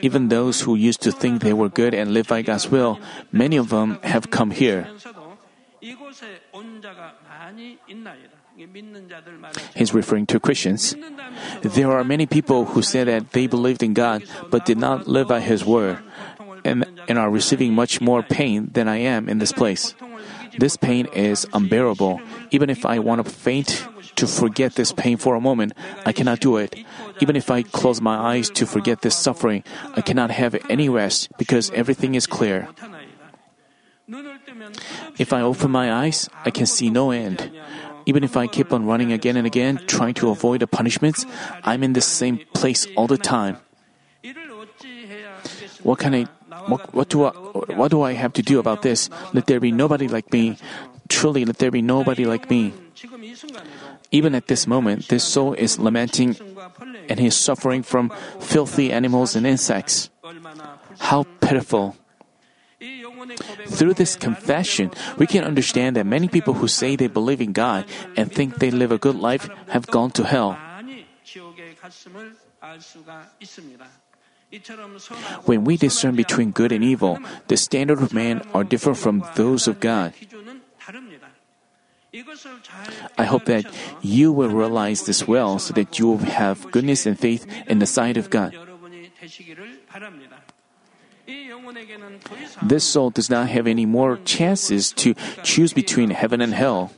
Even 0.00 0.28
those 0.28 0.62
who 0.62 0.74
used 0.74 1.02
to 1.02 1.12
think 1.12 1.42
they 1.42 1.52
were 1.52 1.68
good 1.68 1.92
and 1.94 2.12
live 2.12 2.26
by 2.26 2.40
God's 2.40 2.70
will, 2.70 2.98
many 3.30 3.56
of 3.56 3.68
them 3.68 4.00
have 4.02 4.30
come 4.30 4.50
here. 4.50 4.88
He's 9.74 9.94
referring 9.94 10.26
to 10.26 10.40
Christians. 10.40 10.96
There 11.62 11.92
are 11.92 12.04
many 12.04 12.26
people 12.26 12.64
who 12.72 12.82
say 12.82 13.04
that 13.04 13.32
they 13.32 13.46
believed 13.46 13.82
in 13.82 13.92
God 13.94 14.24
but 14.50 14.64
did 14.64 14.78
not 14.78 15.06
live 15.06 15.28
by 15.28 15.40
His 15.40 15.64
word 15.64 15.98
and, 16.64 16.84
and 17.08 17.18
are 17.18 17.30
receiving 17.30 17.74
much 17.74 18.00
more 18.00 18.22
pain 18.22 18.70
than 18.72 18.88
I 18.88 18.98
am 18.98 19.28
in 19.28 19.38
this 19.38 19.52
place. 19.52 19.94
This 20.58 20.76
pain 20.76 21.06
is 21.12 21.46
unbearable. 21.52 22.20
Even 22.50 22.70
if 22.70 22.86
I 22.86 22.98
want 22.98 23.24
to 23.24 23.30
faint 23.30 23.86
to 24.22 24.30
forget 24.30 24.78
this 24.78 24.94
pain 24.94 25.18
for 25.18 25.34
a 25.34 25.42
moment, 25.42 25.74
I 26.06 26.14
cannot 26.14 26.38
do 26.38 26.54
it. 26.56 26.78
Even 27.18 27.34
if 27.34 27.50
I 27.50 27.66
close 27.66 27.98
my 28.00 28.14
eyes 28.14 28.46
to 28.54 28.70
forget 28.70 29.02
this 29.02 29.18
suffering, 29.18 29.66
I 29.98 30.00
cannot 30.00 30.30
have 30.30 30.54
any 30.70 30.88
rest 30.88 31.26
because 31.42 31.74
everything 31.74 32.14
is 32.14 32.30
clear. 32.30 32.70
If 35.18 35.32
I 35.34 35.42
open 35.42 35.74
my 35.74 35.90
eyes, 35.90 36.30
I 36.46 36.54
can 36.54 36.66
see 36.66 36.86
no 36.86 37.10
end. 37.10 37.50
Even 38.06 38.22
if 38.22 38.38
I 38.38 38.46
keep 38.46 38.72
on 38.72 38.86
running 38.86 39.10
again 39.10 39.34
and 39.34 39.46
again, 39.46 39.82
trying 39.90 40.14
to 40.22 40.30
avoid 40.30 40.62
the 40.62 40.70
punishments, 40.70 41.26
I'm 41.66 41.82
in 41.82 41.98
the 41.98 42.00
same 42.00 42.46
place 42.54 42.86
all 42.94 43.10
the 43.10 43.18
time. 43.18 43.58
What 45.82 45.98
can 45.98 46.14
I 46.14 46.30
what, 46.70 46.94
what, 46.94 47.08
do 47.08 47.24
I, 47.24 47.30
what 47.74 47.90
do 47.90 48.02
I 48.02 48.12
have 48.12 48.34
to 48.34 48.42
do 48.42 48.60
about 48.60 48.82
this? 48.82 49.10
Let 49.34 49.46
there 49.48 49.58
be 49.58 49.72
nobody 49.72 50.06
like 50.06 50.30
me. 50.32 50.58
Truly, 51.08 51.44
let 51.44 51.58
there 51.58 51.72
be 51.72 51.82
nobody 51.82 52.24
like 52.24 52.50
me. 52.50 52.72
Even 54.10 54.34
at 54.34 54.46
this 54.46 54.66
moment, 54.66 55.08
this 55.08 55.24
soul 55.24 55.54
is 55.54 55.78
lamenting 55.78 56.36
and 57.08 57.18
he 57.18 57.26
is 57.26 57.36
suffering 57.36 57.82
from 57.82 58.12
filthy 58.40 58.92
animals 58.92 59.36
and 59.36 59.46
insects. 59.46 60.10
How 60.98 61.24
pitiful. 61.40 61.96
Through 63.66 63.94
this 63.94 64.16
confession, 64.16 64.90
we 65.18 65.26
can 65.26 65.44
understand 65.44 65.96
that 65.96 66.06
many 66.06 66.28
people 66.28 66.54
who 66.54 66.66
say 66.66 66.96
they 66.96 67.06
believe 67.06 67.40
in 67.40 67.52
God 67.52 67.86
and 68.16 68.30
think 68.30 68.58
they 68.58 68.70
live 68.70 68.90
a 68.90 68.98
good 68.98 69.16
life 69.16 69.48
have 69.68 69.86
gone 69.86 70.10
to 70.12 70.24
hell. 70.24 70.58
When 75.44 75.64
we 75.64 75.76
discern 75.76 76.14
between 76.14 76.50
good 76.50 76.72
and 76.72 76.84
evil, 76.84 77.18
the 77.48 77.56
standard 77.56 78.02
of 78.02 78.12
man 78.12 78.42
are 78.52 78.64
different 78.64 78.98
from 78.98 79.24
those 79.36 79.66
of 79.66 79.80
God. 79.80 80.12
I 83.16 83.24
hope 83.24 83.46
that 83.46 83.64
you 84.02 84.32
will 84.32 84.50
realize 84.50 85.06
this 85.06 85.26
well 85.26 85.58
so 85.58 85.72
that 85.74 85.98
you 85.98 86.08
will 86.08 86.18
have 86.18 86.70
goodness 86.70 87.06
and 87.06 87.18
faith 87.18 87.46
in 87.66 87.78
the 87.78 87.86
sight 87.86 88.16
of 88.16 88.28
God. 88.28 88.54
This 92.62 92.84
soul 92.84 93.10
does 93.10 93.30
not 93.30 93.48
have 93.48 93.66
any 93.66 93.86
more 93.86 94.18
chances 94.24 94.92
to 94.92 95.14
choose 95.42 95.72
between 95.72 96.10
heaven 96.10 96.40
and 96.40 96.52
hell. 96.52 96.92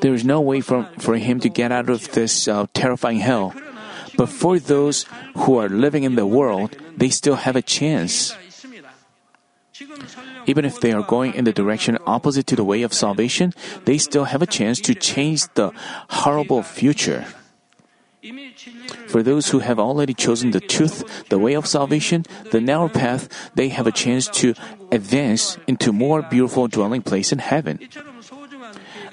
There 0.00 0.14
is 0.14 0.24
no 0.24 0.40
way 0.40 0.60
for, 0.60 0.88
for 0.98 1.16
him 1.16 1.40
to 1.40 1.48
get 1.48 1.72
out 1.72 1.88
of 1.88 2.12
this 2.12 2.46
uh, 2.46 2.66
terrifying 2.74 3.18
hell. 3.18 3.54
But 4.16 4.28
for 4.28 4.58
those 4.58 5.06
who 5.34 5.58
are 5.58 5.68
living 5.68 6.04
in 6.04 6.16
the 6.16 6.26
world, 6.26 6.76
they 6.96 7.08
still 7.08 7.36
have 7.36 7.56
a 7.56 7.62
chance. 7.62 8.34
Even 10.46 10.64
if 10.64 10.80
they 10.80 10.92
are 10.92 11.02
going 11.02 11.34
in 11.34 11.44
the 11.44 11.52
direction 11.52 11.98
opposite 12.06 12.46
to 12.48 12.56
the 12.56 12.64
way 12.64 12.82
of 12.82 12.92
salvation, 12.92 13.52
they 13.84 13.98
still 13.98 14.24
have 14.24 14.42
a 14.42 14.46
chance 14.46 14.80
to 14.80 14.94
change 14.94 15.46
the 15.54 15.72
horrible 16.24 16.62
future. 16.62 17.26
For 19.08 19.22
those 19.22 19.48
who 19.48 19.60
have 19.60 19.78
already 19.78 20.12
chosen 20.12 20.50
the 20.50 20.60
truth, 20.60 21.28
the 21.28 21.38
way 21.38 21.54
of 21.54 21.66
salvation, 21.66 22.24
the 22.50 22.60
narrow 22.60 22.88
path, 22.88 23.28
they 23.54 23.68
have 23.68 23.86
a 23.86 23.92
chance 23.92 24.28
to 24.44 24.54
advance 24.92 25.56
into 25.66 25.92
more 25.92 26.22
beautiful 26.22 26.68
dwelling 26.68 27.02
place 27.02 27.32
in 27.32 27.38
heaven. 27.38 27.80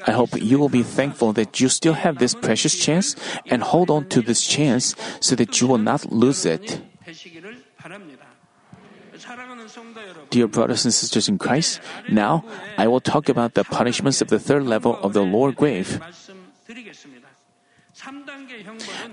I 0.06 0.12
hope 0.12 0.36
you 0.42 0.60
will 0.60 0.70
be 0.70 0.84
thankful 0.84 1.34
that 1.34 1.60
you 1.60 1.70
still 1.70 1.94
have 1.94 2.20
this 2.20 2.36
precious 2.36 2.78
chance 2.78 3.16
and 3.48 3.64
hold 3.64 3.90
on 3.90 4.08
to 4.10 4.22
this 4.22 4.46
chance 4.46 4.96
so 5.20 5.36
that 5.36 5.60
you 5.62 5.68
will 5.68 5.80
not 5.80 6.12
lose 6.12 6.46
it. 6.46 6.82
Dear 10.30 10.48
brothers 10.48 10.86
and 10.86 10.94
sisters 10.94 11.28
in 11.30 11.38
Christ, 11.38 11.80
now 12.10 12.44
I 12.78 12.88
will 12.88 13.00
talk 13.00 13.30
about 13.30 13.54
the 13.54 13.64
punishments 13.64 14.22
of 14.22 14.28
the 14.28 14.40
third 14.40 14.64
level 14.64 14.98
of 15.02 15.14
the 15.14 15.24
lower 15.24 15.52
grave. 15.52 16.00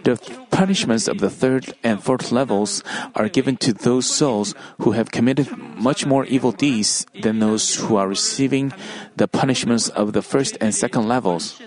The 0.04 0.18
punishments 0.50 1.08
of 1.08 1.18
the 1.18 1.30
third 1.30 1.72
and 1.82 2.02
fourth 2.02 2.30
levels 2.30 2.82
are 3.14 3.28
given 3.28 3.56
to 3.58 3.72
those 3.72 4.06
souls 4.06 4.54
who 4.78 4.92
have 4.92 5.10
committed 5.10 5.48
much 5.56 6.04
more 6.06 6.24
evil 6.26 6.52
deeds 6.52 7.06
than 7.22 7.38
those 7.38 7.76
who 7.76 7.96
are 7.96 8.08
receiving 8.08 8.72
the 9.16 9.26
punishments 9.26 9.88
of 9.88 10.12
the 10.12 10.22
first 10.22 10.58
and 10.60 10.74
second 10.74 11.08
levels. 11.08 11.58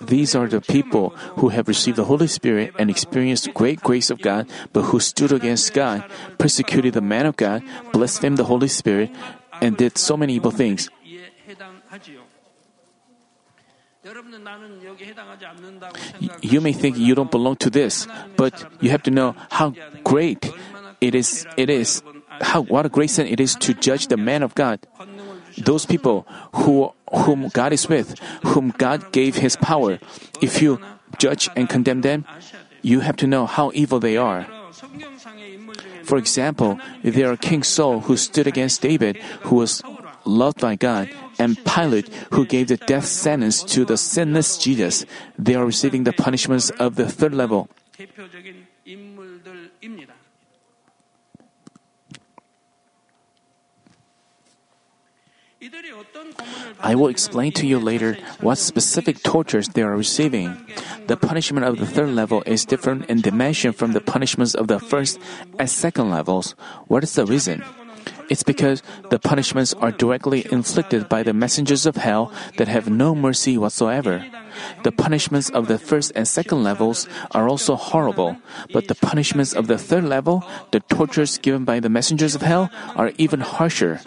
These 0.00 0.34
are 0.34 0.48
the 0.48 0.60
people 0.60 1.10
who 1.40 1.48
have 1.48 1.68
received 1.68 1.96
the 1.96 2.04
Holy 2.04 2.26
Spirit 2.26 2.74
and 2.78 2.90
experienced 2.90 3.52
great 3.54 3.80
grace 3.80 4.10
of 4.10 4.20
God, 4.20 4.46
but 4.72 4.92
who 4.92 5.00
stood 5.00 5.32
against 5.32 5.72
God, 5.72 6.04
persecuted 6.38 6.92
the 6.94 7.00
man 7.00 7.24
of 7.26 7.36
God, 7.36 7.62
blasphemed 7.92 8.36
the 8.36 8.44
Holy 8.44 8.68
Spirit, 8.68 9.10
and 9.60 9.76
did 9.76 9.96
so 9.96 10.16
many 10.16 10.34
evil 10.34 10.50
things. 10.50 10.90
You 16.42 16.60
may 16.60 16.72
think 16.72 16.98
you 16.98 17.14
don't 17.14 17.30
belong 17.30 17.56
to 17.56 17.70
this, 17.70 18.06
but 18.36 18.66
you 18.80 18.90
have 18.90 19.02
to 19.04 19.10
know 19.10 19.34
how 19.50 19.74
great 20.04 20.50
it 21.00 21.14
is, 21.14 21.46
it 21.56 21.70
is, 21.70 22.02
how, 22.40 22.62
what 22.62 22.84
a 22.84 22.88
great 22.88 23.10
sin 23.10 23.26
it 23.26 23.40
is 23.40 23.54
to 23.56 23.74
judge 23.74 24.08
the 24.08 24.16
man 24.16 24.42
of 24.42 24.54
God 24.54 24.80
those 25.58 25.86
people 25.86 26.26
who, 26.54 26.92
whom 27.12 27.48
God 27.48 27.72
is 27.72 27.88
with, 27.88 28.18
whom 28.44 28.70
God 28.76 29.12
gave 29.12 29.36
his 29.36 29.56
power. 29.56 29.98
If 30.40 30.62
you 30.62 30.78
judge 31.18 31.48
and 31.56 31.68
condemn 31.68 32.00
them, 32.02 32.24
you 32.82 33.00
have 33.00 33.16
to 33.16 33.26
know 33.26 33.46
how 33.46 33.70
evil 33.74 34.00
they 34.00 34.16
are. 34.16 34.46
For 36.02 36.18
example, 36.18 36.78
there 37.02 37.30
are 37.30 37.36
King 37.36 37.62
Saul 37.62 38.00
who 38.00 38.16
stood 38.16 38.46
against 38.46 38.82
David, 38.82 39.16
who 39.46 39.56
was 39.56 39.82
loved 40.24 40.60
by 40.60 40.74
God, 40.76 41.10
and 41.38 41.58
Pilate, 41.64 42.08
who 42.32 42.44
gave 42.44 42.68
the 42.68 42.76
death 42.76 43.06
sentence 43.06 43.62
to 43.74 43.84
the 43.84 43.96
sinless 43.96 44.58
Jesus. 44.58 45.06
They 45.38 45.54
are 45.54 45.64
receiving 45.64 46.04
the 46.04 46.12
punishments 46.12 46.70
of 46.70 46.96
the 46.96 47.08
third 47.08 47.34
level. 47.34 47.68
I 56.80 56.94
will 56.94 57.08
explain 57.08 57.52
to 57.52 57.66
you 57.66 57.78
later 57.78 58.18
what 58.40 58.58
specific 58.58 59.22
tortures 59.22 59.68
they 59.68 59.82
are 59.82 59.96
receiving. 59.96 60.56
The 61.06 61.16
punishment 61.16 61.66
of 61.66 61.78
the 61.78 61.86
third 61.86 62.10
level 62.10 62.42
is 62.46 62.64
different 62.64 63.06
in 63.06 63.20
dimension 63.20 63.72
from 63.72 63.92
the 63.92 64.00
punishments 64.00 64.54
of 64.54 64.66
the 64.66 64.80
first 64.80 65.18
and 65.58 65.70
second 65.70 66.10
levels. 66.10 66.54
What 66.88 67.04
is 67.04 67.14
the 67.14 67.26
reason? 67.26 67.62
It's 68.28 68.42
because 68.42 68.82
the 69.10 69.18
punishments 69.18 69.74
are 69.74 69.92
directly 69.92 70.46
inflicted 70.50 71.08
by 71.08 71.22
the 71.22 71.34
messengers 71.34 71.86
of 71.86 71.96
hell 71.96 72.32
that 72.56 72.68
have 72.68 72.90
no 72.90 73.14
mercy 73.14 73.58
whatsoever. 73.58 74.24
The 74.82 74.92
punishments 74.92 75.50
of 75.50 75.68
the 75.68 75.78
first 75.78 76.12
and 76.14 76.26
second 76.26 76.62
levels 76.62 77.08
are 77.32 77.48
also 77.48 77.76
horrible, 77.76 78.36
but 78.72 78.88
the 78.88 78.94
punishments 78.94 79.52
of 79.52 79.66
the 79.66 79.78
third 79.78 80.04
level, 80.04 80.44
the 80.70 80.80
tortures 80.80 81.38
given 81.38 81.64
by 81.64 81.80
the 81.80 81.88
messengers 81.88 82.34
of 82.34 82.42
hell, 82.42 82.70
are 82.96 83.12
even 83.18 83.40
harsher. 83.40 84.00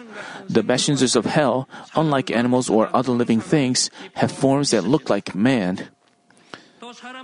The 0.48 0.62
messengers 0.62 1.16
of 1.16 1.26
hell, 1.26 1.68
unlike 1.94 2.30
animals 2.30 2.70
or 2.70 2.94
other 2.94 3.12
living 3.12 3.40
things, 3.40 3.90
have 4.14 4.30
forms 4.32 4.70
that 4.70 4.84
look 4.84 5.10
like 5.10 5.34
man. 5.34 5.88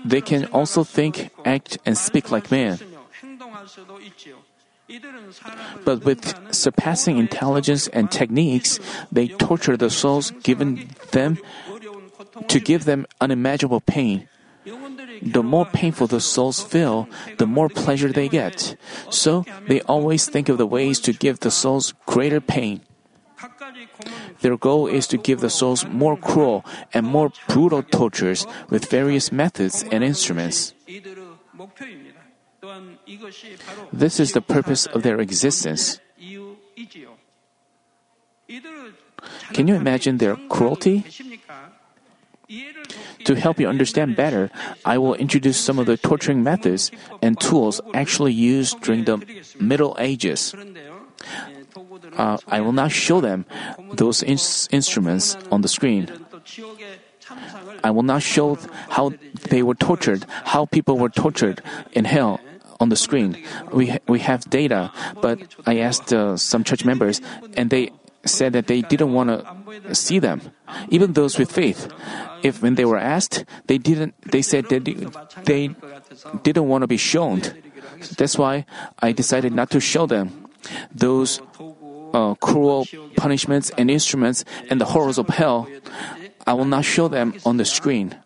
They 0.05 0.21
can 0.21 0.47
also 0.47 0.85
think, 0.85 1.31
act, 1.45 1.79
and 1.87 1.97
speak 1.97 2.31
like 2.31 2.51
man. 2.51 2.79
But 5.85 6.05
with 6.05 6.53
surpassing 6.53 7.19
intelligence 7.19 7.89
and 7.89 8.11
techniques, 8.11 8.79
they 9.11 9.29
torture 9.29 9.77
the 9.77 9.89
souls 9.89 10.33
given 10.43 10.91
them 11.13 11.39
to 12.49 12.61
give 12.61 12.85
them 12.85 13.07
unimaginable 13.21 13.81
pain. 13.81 14.29
The 15.23 15.43
more 15.43 15.67
painful 15.67 16.07
the 16.07 16.21
souls 16.21 16.63
feel, 16.63 17.09
the 17.39 17.47
more 17.47 17.69
pleasure 17.69 18.13
they 18.13 18.29
get. 18.29 18.77
So 19.11 19.45
they 19.67 19.81
always 19.83 20.29
think 20.29 20.49
of 20.49 20.59
the 20.59 20.67
ways 20.67 21.01
to 21.01 21.13
give 21.13 21.41
the 21.41 21.51
souls 21.51 21.95
greater 22.07 22.41
pain. 22.41 22.83
Their 24.41 24.57
goal 24.57 24.87
is 24.87 25.07
to 25.09 25.19
give 25.19 25.41
the 25.41 25.51
souls 25.51 25.87
more 25.87 26.17
cruel 26.17 26.65
and 26.93 27.07
more 27.07 27.33
brutal 27.49 27.83
tortures 27.83 28.47
with 28.71 28.91
various 28.91 29.31
methods 29.33 29.85
and 29.91 30.03
instruments. 30.05 30.75
This 33.93 34.21
is 34.21 34.33
the 34.33 34.41
purpose 34.41 34.87
of 34.87 35.03
their 35.03 35.21
existence. 35.21 36.01
Can 39.53 39.69
you 39.69 39.75
imagine 39.75 40.19
their 40.19 40.37
cruelty? 40.49 41.05
To 43.25 43.35
help 43.35 43.61
you 43.61 43.69
understand 43.69 44.17
better, 44.17 44.51
I 44.85 44.99
will 44.99 45.15
introduce 45.15 45.57
some 45.57 45.79
of 45.79 45.87
the 45.87 45.97
torturing 45.97 46.43
methods 46.43 46.91
and 47.23 47.39
tools 47.41 47.81
actually 47.95 48.33
used 48.33 48.81
during 48.83 49.05
the 49.05 49.23
Middle 49.61 49.97
Ages. 49.99 50.55
Uh, 52.17 52.37
I 52.49 52.61
will 52.61 52.73
not 52.73 52.93
show 52.93 53.21
them 53.21 53.47
those 53.95 54.23
ins- 54.23 54.69
instruments 54.71 55.37
on 55.51 55.63
the 55.63 55.69
screen. 55.69 56.11
I 57.85 57.91
will 57.91 58.03
not 58.03 58.23
show 58.23 58.59
how 58.91 59.13
they 59.49 59.63
were 59.63 59.75
tortured, 59.75 60.27
how 60.45 60.67
people 60.67 60.99
were 60.99 61.09
tortured 61.09 61.63
in 61.93 62.05
hell 62.05 62.41
on 62.81 62.89
the 62.89 62.97
screen. 62.97 63.39
We, 63.73 63.97
we 64.09 64.19
have 64.21 64.51
data, 64.51 64.91
but 65.23 65.39
I 65.65 65.79
asked 65.79 66.13
uh, 66.13 66.37
some 66.37 66.65
church 66.65 66.85
members, 66.85 67.21
and 67.57 67.71
they 67.71 67.93
said 68.25 68.53
that 68.53 68.67
they 68.67 68.83
didn't 68.83 69.13
want 69.13 69.31
to 69.31 69.95
see 69.95 70.19
them, 70.19 70.41
even 70.89 71.13
those 71.13 71.39
with 71.39 71.51
faith. 71.51 71.89
If 72.43 72.63
when 72.63 72.75
they 72.75 72.85
were 72.85 72.99
asked, 72.99 73.45
they 73.67 73.79
didn't. 73.79 74.15
They 74.31 74.43
said 74.43 74.69
that 74.71 74.85
they, 74.85 75.75
didn't 76.43 76.69
want 76.69 76.83
to 76.83 76.89
be 76.89 76.97
shown. 76.97 77.43
That's 78.19 78.39
why 78.39 78.67
I 79.01 79.13
decided 79.13 79.53
not 79.53 79.71
to 79.71 79.81
show 79.81 80.07
them 80.07 80.51
those 80.95 81.41
uh, 82.15 82.35
cruel 82.37 82.87
punishments 83.17 83.71
and 83.79 83.91
instruments 83.91 84.45
and 84.71 84.81
the 84.81 84.87
horrors 84.87 85.19
of 85.19 85.29
hell. 85.29 85.69
I 86.47 86.55
will 86.55 86.67
not 86.67 86.85
show 86.85 87.09
them 87.09 87.35
on 87.47 87.57
the 87.57 87.65
screen. 87.65 88.17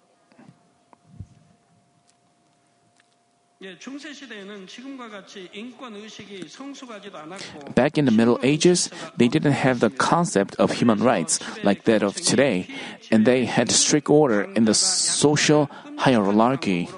Back 7.75 7.99
in 7.99 8.05
the 8.05 8.11
Middle 8.11 8.39
Ages, 8.43 8.91
they 9.17 9.29
didn't 9.29 9.53
have 9.53 9.81
the 9.81 9.91
concept 9.91 10.55
of 10.57 10.73
human 10.73 11.03
rights 11.03 11.41
like 11.65 11.85
that 11.85 12.03
of 12.03 12.17
today, 12.17 12.69
and 13.11 13.27
they 13.27 13.45
had 13.45 13.71
strict 13.71 14.09
order 14.09 14.43
in 14.55 14.65
the 14.67 14.75
social 14.75 15.71
hierarchy. 15.99 16.89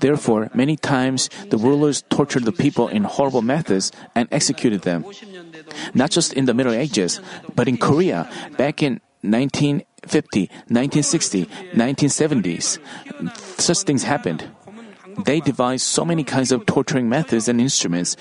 Therefore, 0.00 0.50
many 0.52 0.76
times 0.76 1.30
the 1.48 1.56
rulers 1.56 2.02
tortured 2.10 2.44
the 2.44 2.52
people 2.52 2.88
in 2.88 3.04
horrible 3.04 3.42
methods 3.42 3.92
and 4.14 4.28
executed 4.30 4.82
them. 4.82 5.04
Not 5.94 6.10
just 6.10 6.32
in 6.32 6.46
the 6.46 6.54
Middle 6.54 6.74
Ages, 6.74 7.20
but 7.54 7.68
in 7.68 7.76
Korea, 7.78 8.28
back 8.58 8.82
in 8.82 9.00
1950, 9.22 10.40
1960, 10.68 11.46
1970s, 11.74 12.78
such 13.60 13.78
things 13.82 14.02
happened. 14.02 14.48
They 15.24 15.40
devised 15.40 15.84
so 15.84 16.04
many 16.04 16.24
kinds 16.24 16.52
of 16.52 16.66
torturing 16.66 17.08
methods 17.08 17.48
and 17.48 17.60
instruments 17.60 18.16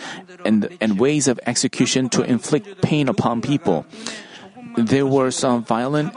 and, 0.46 0.70
and 0.82 1.00
ways 1.00 1.28
of 1.28 1.40
execution 1.46 2.10
to 2.10 2.24
inflict 2.24 2.82
pain 2.82 3.08
upon 3.08 3.42
people. 3.42 3.86
There 4.78 5.06
were 5.06 5.32
some 5.32 5.64
violent 5.64 6.14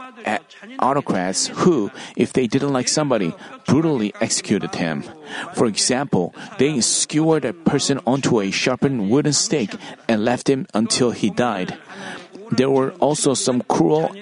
autocrats 0.79 1.47
who, 1.47 1.91
if 2.15 2.33
they 2.33 2.47
didn't 2.47 2.73
like 2.73 2.87
somebody, 2.87 3.33
brutally 3.67 4.13
executed 4.21 4.75
him. 4.75 5.03
For 5.53 5.65
example, 5.65 6.33
they 6.57 6.79
skewered 6.81 7.45
a 7.45 7.53
person 7.53 7.99
onto 8.05 8.39
a 8.39 8.51
sharpened 8.51 9.09
wooden 9.09 9.33
stake 9.33 9.75
and 10.07 10.23
left 10.23 10.49
him 10.49 10.67
until 10.73 11.11
he 11.11 11.29
died. 11.29 11.77
There 12.51 12.69
were 12.69 12.91
also 12.99 13.33
some 13.33 13.61
cruel 13.61 14.13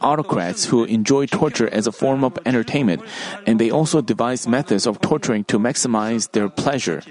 autocrats 0.00 0.66
who 0.66 0.84
enjoy 0.84 1.26
torture 1.26 1.68
as 1.68 1.86
a 1.86 1.92
form 1.92 2.24
of 2.24 2.38
entertainment, 2.44 3.02
and 3.46 3.58
they 3.58 3.70
also 3.70 4.00
devise 4.00 4.46
methods 4.46 4.86
of 4.86 5.00
torturing 5.00 5.44
to 5.44 5.58
maximize 5.58 6.30
their 6.32 6.48
pleasure. 6.48 7.02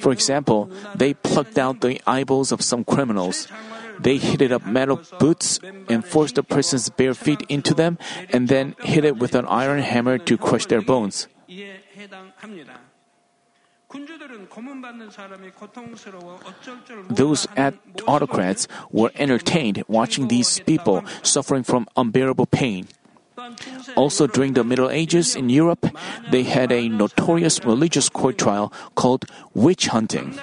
For 0.00 0.12
example, 0.12 0.70
they 0.94 1.14
plucked 1.14 1.58
out 1.58 1.80
the 1.80 2.00
eyeballs 2.06 2.52
of 2.52 2.62
some 2.62 2.84
criminals. 2.84 3.48
They 3.98 4.18
heated 4.18 4.52
up 4.52 4.66
metal 4.66 5.02
boots 5.18 5.58
and 5.88 6.04
forced 6.04 6.36
the 6.36 6.42
person's 6.42 6.90
bare 6.90 7.14
feet 7.14 7.42
into 7.48 7.74
them, 7.74 7.98
and 8.30 8.48
then 8.48 8.74
hit 8.80 9.04
it 9.04 9.18
with 9.18 9.34
an 9.34 9.46
iron 9.46 9.82
hammer 9.82 10.18
to 10.18 10.38
crush 10.38 10.66
their 10.66 10.82
bones. 10.82 11.26
Those 17.10 17.46
autocrats 18.06 18.68
were 18.90 19.10
entertained 19.14 19.82
watching 19.88 20.28
these 20.28 20.60
people 20.60 21.04
suffering 21.22 21.62
from 21.62 21.86
unbearable 21.96 22.46
pain. 22.46 22.88
Also, 23.96 24.26
during 24.26 24.54
the 24.54 24.64
Middle 24.64 24.90
Ages 24.90 25.36
in 25.36 25.48
Europe, 25.48 25.86
they 26.30 26.44
had 26.44 26.72
a 26.72 26.88
notorious 26.88 27.64
religious 27.64 28.08
court 28.08 28.38
trial 28.38 28.72
called 28.94 29.26
witch 29.54 29.88
hunting. 29.88 30.38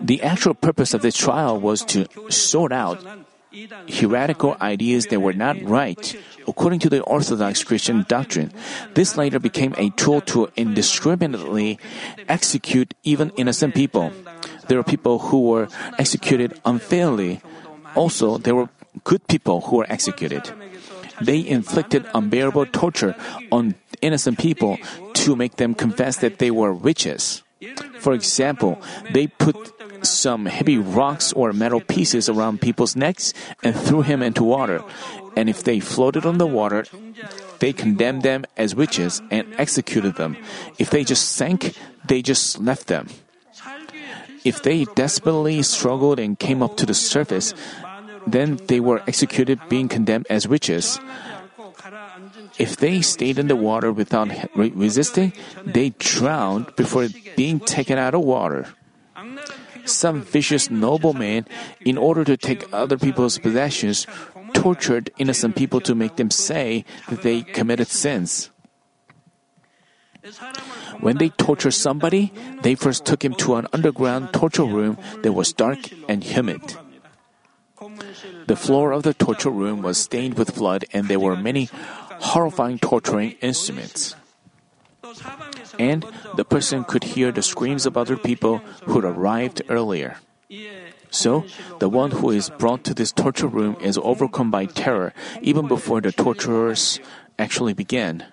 The 0.00 0.22
actual 0.22 0.54
purpose 0.54 0.94
of 0.94 1.02
this 1.02 1.16
trial 1.16 1.60
was 1.60 1.84
to 1.86 2.06
sort 2.30 2.72
out 2.72 3.04
heretical 3.88 4.56
ideas 4.60 5.06
that 5.06 5.20
were 5.20 5.32
not 5.32 5.60
right 5.62 6.16
according 6.46 6.78
to 6.80 6.88
the 6.88 7.02
Orthodox 7.02 7.64
Christian 7.64 8.04
doctrine. 8.08 8.52
This 8.94 9.16
later 9.16 9.38
became 9.38 9.74
a 9.78 9.90
tool 9.90 10.20
to 10.32 10.48
indiscriminately 10.56 11.78
execute 12.28 12.94
even 13.02 13.30
innocent 13.36 13.74
people. 13.74 14.12
There 14.68 14.78
were 14.78 14.84
people 14.84 15.18
who 15.30 15.42
were 15.48 15.68
executed 15.98 16.58
unfairly. 16.64 17.40
Also, 17.94 18.38
there 18.38 18.54
were 18.54 18.68
good 19.04 19.26
people 19.28 19.62
who 19.62 19.76
were 19.76 19.86
executed. 19.88 20.50
They 21.20 21.46
inflicted 21.46 22.04
unbearable 22.14 22.66
torture 22.66 23.14
on 23.50 23.74
innocent 24.02 24.38
people 24.38 24.76
to 25.14 25.36
make 25.36 25.56
them 25.56 25.74
confess 25.74 26.18
that 26.18 26.38
they 26.38 26.50
were 26.50 26.74
witches. 26.74 27.42
For 28.00 28.12
example, 28.12 28.80
they 29.12 29.26
put 29.26 29.75
some 30.08 30.46
heavy 30.46 30.78
rocks 30.78 31.32
or 31.32 31.52
metal 31.52 31.80
pieces 31.80 32.28
around 32.28 32.60
people's 32.60 32.96
necks 32.96 33.32
and 33.62 33.74
threw 33.74 34.02
him 34.02 34.22
into 34.22 34.44
water. 34.44 34.82
And 35.36 35.48
if 35.48 35.64
they 35.64 35.80
floated 35.80 36.24
on 36.24 36.38
the 36.38 36.46
water, 36.46 36.84
they 37.58 37.72
condemned 37.72 38.22
them 38.22 38.44
as 38.56 38.74
witches 38.74 39.20
and 39.30 39.54
executed 39.58 40.16
them. 40.16 40.36
If 40.78 40.90
they 40.90 41.04
just 41.04 41.36
sank, 41.36 41.76
they 42.06 42.22
just 42.22 42.58
left 42.58 42.86
them. 42.86 43.08
If 44.44 44.62
they 44.62 44.84
desperately 44.94 45.62
struggled 45.62 46.18
and 46.18 46.38
came 46.38 46.62
up 46.62 46.76
to 46.78 46.86
the 46.86 46.94
surface, 46.94 47.52
then 48.26 48.58
they 48.66 48.80
were 48.80 49.02
executed 49.06 49.60
being 49.68 49.88
condemned 49.88 50.26
as 50.30 50.46
witches. 50.46 51.00
If 52.58 52.76
they 52.76 53.02
stayed 53.02 53.38
in 53.38 53.48
the 53.48 53.56
water 53.56 53.92
without 53.92 54.30
re- 54.54 54.72
resisting, 54.74 55.32
they 55.64 55.90
drowned 55.98 56.74
before 56.76 57.08
being 57.36 57.60
taken 57.60 57.98
out 57.98 58.14
of 58.14 58.22
water. 58.22 58.68
Some 59.86 60.22
vicious 60.22 60.70
noblemen, 60.70 61.46
in 61.80 61.96
order 61.96 62.24
to 62.24 62.36
take 62.36 62.66
other 62.72 62.98
people's 62.98 63.38
possessions, 63.38 64.06
tortured 64.52 65.10
innocent 65.16 65.56
people 65.56 65.80
to 65.80 65.94
make 65.94 66.16
them 66.16 66.30
say 66.30 66.84
that 67.08 67.22
they 67.22 67.42
committed 67.42 67.88
sins. 67.88 68.50
When 71.00 71.18
they 71.18 71.30
tortured 71.30 71.72
somebody, 71.72 72.32
they 72.62 72.74
first 72.74 73.04
took 73.04 73.24
him 73.24 73.34
to 73.46 73.54
an 73.56 73.68
underground 73.72 74.32
torture 74.32 74.66
room 74.66 74.98
that 75.22 75.32
was 75.32 75.52
dark 75.52 75.78
and 76.08 76.24
humid. 76.24 76.60
The 78.46 78.56
floor 78.56 78.92
of 78.92 79.02
the 79.02 79.14
torture 79.14 79.50
room 79.50 79.82
was 79.82 79.98
stained 79.98 80.34
with 80.34 80.56
blood, 80.56 80.84
and 80.92 81.06
there 81.06 81.20
were 81.20 81.36
many 81.36 81.68
horrifying 82.18 82.78
torturing 82.78 83.38
instruments. 83.40 84.16
And 85.78 86.04
the 86.36 86.44
person 86.44 86.84
could 86.84 87.04
hear 87.16 87.32
the 87.32 87.42
screams 87.42 87.86
of 87.86 87.96
other 87.96 88.16
people 88.16 88.58
who 88.84 89.00
arrived 89.00 89.62
earlier. 89.68 90.18
So, 91.10 91.44
the 91.78 91.88
one 91.88 92.10
who 92.10 92.30
is 92.30 92.50
brought 92.50 92.84
to 92.84 92.94
this 92.94 93.12
torture 93.12 93.46
room 93.46 93.76
is 93.80 93.98
overcome 93.98 94.50
by 94.50 94.66
terror 94.66 95.14
even 95.40 95.66
before 95.66 96.00
the 96.00 96.12
torturers 96.12 97.00
actually 97.38 97.72
began. 97.72 98.24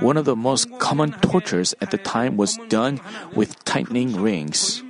One 0.00 0.16
of 0.16 0.24
the 0.24 0.36
most 0.36 0.68
common 0.78 1.12
tortures 1.20 1.74
at 1.80 1.90
the 1.90 1.98
time 1.98 2.36
was 2.36 2.58
done 2.68 3.00
with 3.34 3.62
tightening 3.64 4.20
rings. 4.20 4.82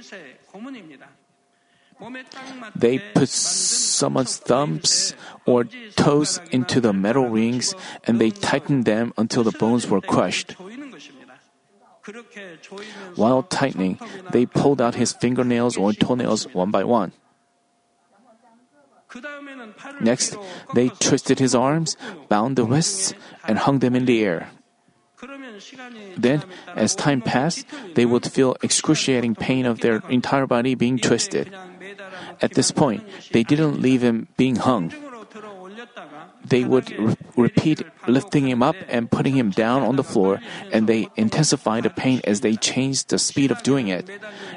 They 2.74 2.98
put 2.98 3.28
someone's 3.28 4.36
thumbs 4.36 5.14
or 5.46 5.64
toes 5.96 6.40
into 6.50 6.80
the 6.80 6.92
metal 6.92 7.28
rings 7.28 7.74
and 8.04 8.20
they 8.20 8.30
tightened 8.30 8.84
them 8.84 9.14
until 9.16 9.42
the 9.42 9.56
bones 9.56 9.88
were 9.88 10.02
crushed. 10.02 10.56
While 13.16 13.42
tightening, 13.42 13.98
they 14.30 14.46
pulled 14.46 14.80
out 14.80 14.94
his 14.94 15.12
fingernails 15.12 15.76
or 15.76 15.92
toenails 15.92 16.46
one 16.54 16.70
by 16.70 16.84
one. 16.84 17.12
Next, 20.00 20.36
they 20.74 20.88
twisted 20.88 21.38
his 21.38 21.54
arms, 21.54 21.96
bound 22.28 22.56
the 22.56 22.64
wrists, 22.64 23.14
and 23.46 23.58
hung 23.58 23.78
them 23.78 23.94
in 23.94 24.04
the 24.04 24.22
air. 24.22 24.50
Then, 26.16 26.44
as 26.74 26.94
time 26.94 27.22
passed, 27.22 27.64
they 27.94 28.04
would 28.04 28.30
feel 28.30 28.56
excruciating 28.62 29.34
pain 29.34 29.64
of 29.64 29.80
their 29.80 30.02
entire 30.08 30.46
body 30.46 30.74
being 30.74 30.98
twisted. 30.98 31.54
At 32.42 32.54
this 32.54 32.70
point, 32.70 33.04
they 33.32 33.42
didn't 33.42 33.80
leave 33.80 34.02
him 34.02 34.28
being 34.36 34.56
hung. 34.56 34.92
They 36.46 36.64
would 36.64 36.90
re- 36.94 37.16
repeat 37.36 37.82
lifting 38.06 38.46
him 38.46 38.62
up 38.62 38.76
and 38.88 39.10
putting 39.10 39.34
him 39.34 39.50
down 39.50 39.82
on 39.82 39.96
the 39.96 40.06
floor, 40.06 40.38
and 40.70 40.86
they 40.86 41.08
intensified 41.16 41.82
the 41.82 41.90
pain 41.90 42.20
as 42.22 42.40
they 42.40 42.54
changed 42.54 43.08
the 43.10 43.18
speed 43.18 43.50
of 43.50 43.62
doing 43.62 43.88
it. 43.88 44.06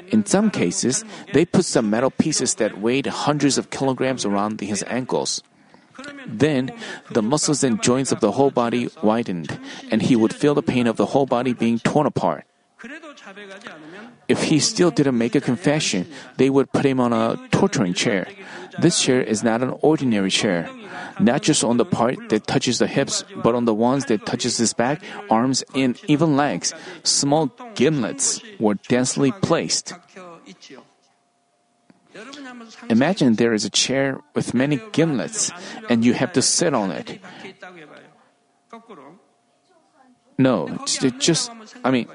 In 0.08 0.24
some 0.24 0.50
cases, 0.50 1.04
they 1.34 1.44
put 1.44 1.64
some 1.64 1.90
metal 1.90 2.10
pieces 2.10 2.54
that 2.62 2.78
weighed 2.78 3.06
hundreds 3.06 3.58
of 3.58 3.70
kilograms 3.70 4.24
around 4.24 4.60
his 4.60 4.84
ankles. 4.86 5.42
Then, 6.26 6.70
the 7.10 7.22
muscles 7.22 7.64
and 7.64 7.82
joints 7.82 8.12
of 8.12 8.20
the 8.20 8.32
whole 8.32 8.50
body 8.50 8.88
widened, 9.02 9.58
and 9.90 10.00
he 10.00 10.16
would 10.16 10.32
feel 10.32 10.54
the 10.54 10.62
pain 10.62 10.86
of 10.86 10.96
the 10.96 11.06
whole 11.12 11.26
body 11.26 11.52
being 11.52 11.78
torn 11.78 12.06
apart. 12.06 12.46
If 14.28 14.44
he 14.44 14.58
still 14.58 14.90
didn't 14.90 15.18
make 15.18 15.34
a 15.34 15.40
confession, 15.40 16.08
they 16.38 16.48
would 16.48 16.72
put 16.72 16.86
him 16.86 17.00
on 17.00 17.12
a 17.12 17.36
torturing 17.50 17.92
chair. 17.92 18.26
This 18.78 19.02
chair 19.02 19.20
is 19.20 19.42
not 19.42 19.62
an 19.62 19.74
ordinary 19.82 20.30
chair. 20.30 20.68
Not 21.18 21.42
just 21.42 21.64
on 21.64 21.76
the 21.76 21.84
part 21.84 22.28
that 22.30 22.46
touches 22.46 22.78
the 22.78 22.86
hips, 22.86 23.24
but 23.42 23.54
on 23.54 23.64
the 23.64 23.74
ones 23.74 24.06
that 24.06 24.24
touches 24.26 24.56
his 24.56 24.72
back, 24.72 25.02
arms, 25.28 25.64
and 25.74 25.98
even 26.08 26.36
legs. 26.36 26.72
Small 27.02 27.48
gimlets 27.74 28.40
were 28.58 28.74
densely 28.88 29.32
placed. 29.42 29.94
Imagine 32.88 33.34
there 33.34 33.54
is 33.54 33.64
a 33.64 33.70
chair 33.70 34.20
with 34.34 34.54
many 34.54 34.78
gimlets 34.92 35.52
and 35.88 36.04
you 36.04 36.12
have 36.14 36.32
to 36.32 36.42
sit 36.42 36.74
on 36.74 36.90
it. 36.90 37.20
No, 40.38 40.68
just, 41.18 41.50
I 41.84 41.90
mean, 41.90 42.08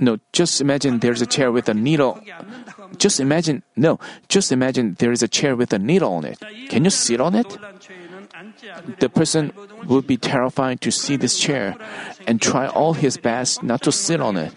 no, 0.00 0.18
just 0.32 0.60
imagine 0.60 0.98
there's 0.98 1.22
a 1.22 1.26
chair 1.26 1.52
with 1.52 1.68
a 1.68 1.74
needle. 1.74 2.20
Just 2.96 3.20
imagine, 3.20 3.62
no, 3.76 3.98
just 4.28 4.50
imagine 4.52 4.96
there 4.98 5.12
is 5.12 5.22
a 5.22 5.28
chair 5.28 5.54
with 5.54 5.72
a 5.72 5.78
needle 5.78 6.12
on 6.12 6.24
it. 6.24 6.38
Can 6.68 6.84
you 6.84 6.90
sit 6.90 7.20
on 7.20 7.34
it? 7.34 7.58
The 8.98 9.08
person 9.08 9.52
would 9.86 10.06
be 10.06 10.16
terrified 10.16 10.80
to 10.82 10.90
see 10.90 11.16
this 11.16 11.38
chair 11.38 11.76
and 12.26 12.40
try 12.40 12.66
all 12.66 12.94
his 12.94 13.16
best 13.16 13.62
not 13.62 13.82
to 13.82 13.92
sit 13.92 14.20
on 14.20 14.36
it. 14.36 14.52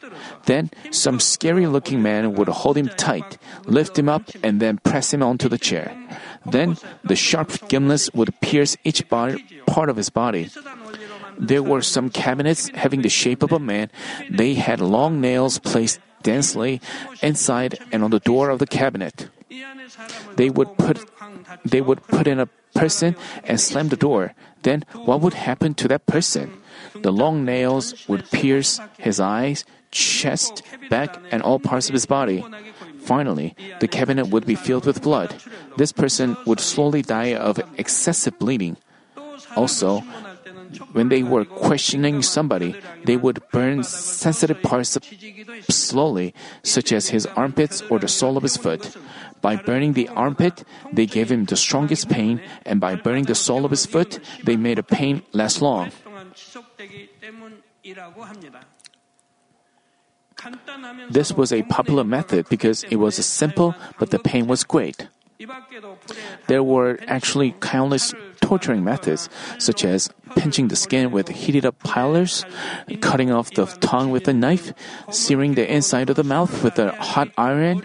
Then 0.46 0.72
some 0.92 1.20
scary 1.20 1.68
looking 1.68 2.02
man 2.02 2.34
would 2.36 2.48
hold 2.48 2.78
him 2.78 2.90
tight, 2.90 3.38
lift 3.66 3.98
him 3.98 4.10
up, 4.10 4.30
and 4.42 4.60
then 4.60 4.78
press 4.78 5.14
him 5.14 5.24
onto 5.24 5.50
the 5.50 5.58
chair. 5.58 5.96
Then 6.46 6.78
the 7.04 7.16
sharp 7.16 7.50
gimlets 7.70 8.14
would 8.14 8.40
pierce 8.42 8.78
each 8.84 9.08
body, 9.10 9.44
part 9.66 9.90
of 9.90 9.98
his 9.98 10.10
body. 10.10 10.50
There 11.38 11.64
were 11.64 11.82
some 11.82 12.10
cabinets 12.10 12.70
having 12.74 13.02
the 13.02 13.10
shape 13.10 13.44
of 13.44 13.52
a 13.52 13.60
man. 13.60 13.90
They 14.30 14.56
had 14.56 14.80
long 14.80 15.22
nails 15.22 15.60
placed 15.60 16.00
densely 16.24 16.82
inside 17.22 17.80
and 17.92 18.04
on 18.04 18.12
the 18.12 18.20
door 18.20 18.50
of 18.50 18.60
the 18.60 18.68
cabinet. 18.68 19.28
They 20.36 20.50
would 20.50 20.78
put 20.78 21.06
they 21.66 21.82
would 21.82 22.02
put 22.08 22.28
in 22.28 22.40
a 22.40 22.48
person 22.74 23.16
and 23.44 23.60
slam 23.60 23.90
the 23.90 24.00
door. 24.00 24.34
Then 24.64 24.84
what 24.94 25.22
would 25.22 25.34
happen 25.34 25.74
to 25.76 25.88
that 25.90 26.06
person? 26.08 26.64
The 26.96 27.12
long 27.12 27.46
nails 27.46 27.94
would 28.08 28.32
pierce 28.32 28.80
his 28.98 29.20
eyes, 29.20 29.66
chest, 29.92 30.64
back, 30.90 31.18
and 31.32 31.44
all 31.44 31.60
parts 31.60 31.90
of 31.90 31.94
his 31.94 32.06
body. 32.06 32.44
Finally, 33.04 33.56
the 33.80 33.88
cabinet 33.88 34.30
would 34.30 34.46
be 34.46 34.56
filled 34.56 34.86
with 34.86 35.04
blood. 35.04 35.36
This 35.78 35.92
person 35.92 36.38
would 36.46 36.60
slowly 36.60 37.02
die 37.02 37.36
of 37.36 37.60
excessive 37.78 38.40
bleeding. 38.40 38.78
Also, 39.56 40.02
when 40.94 41.10
they 41.10 41.24
were 41.24 41.46
questioning 41.46 42.22
somebody, 42.22 42.76
they 43.06 43.18
would 43.18 43.42
burn 43.52 43.84
sensitive 43.84 44.62
parts 44.62 44.98
slowly, 45.70 46.34
such 46.64 46.92
as 46.92 47.10
his 47.10 47.26
armpits 47.36 47.82
or 47.90 48.00
the 48.00 48.08
sole 48.08 48.38
of 48.38 48.44
his 48.44 48.58
foot. 48.58 48.96
By 49.42 49.58
burning 49.58 49.94
the 49.94 50.08
armpit, 50.10 50.64
they 50.92 51.06
gave 51.06 51.32
him 51.32 51.46
the 51.46 51.58
strongest 51.58 52.10
pain, 52.10 52.42
and 52.66 52.80
by 52.80 52.96
burning 52.96 53.26
the 53.26 53.36
sole 53.36 53.66
of 53.66 53.72
his 53.72 53.86
foot, 53.86 54.20
they 54.44 54.56
made 54.56 54.78
the 54.78 54.84
pain 54.84 55.24
last 55.34 55.62
long. 55.62 55.92
This 61.10 61.32
was 61.34 61.52
a 61.54 61.64
popular 61.64 62.04
method 62.04 62.48
because 62.50 62.84
it 62.86 62.98
was 62.98 63.16
simple, 63.26 63.76
but 64.00 64.12
the 64.12 64.20
pain 64.20 64.48
was 64.48 64.64
great. 64.64 65.08
There 66.48 66.64
were 66.64 67.00
actually 67.08 67.56
countless 67.60 68.14
torturing 68.44 68.84
methods, 68.84 69.32
such 69.58 69.88
as 69.88 70.12
pinching 70.36 70.68
the 70.68 70.76
skin 70.76 71.12
with 71.16 71.32
heated 71.32 71.66
up 71.66 71.80
pilers, 71.80 72.44
cutting 73.00 73.32
off 73.32 73.56
the 73.56 73.66
tongue 73.80 74.12
with 74.12 74.28
a 74.28 74.36
knife, 74.36 74.76
searing 75.10 75.56
the 75.56 75.64
inside 75.64 76.12
of 76.12 76.20
the 76.20 76.28
mouth 76.28 76.52
with 76.64 76.78
a 76.78 76.92
hot 77.00 77.32
iron, 77.40 77.80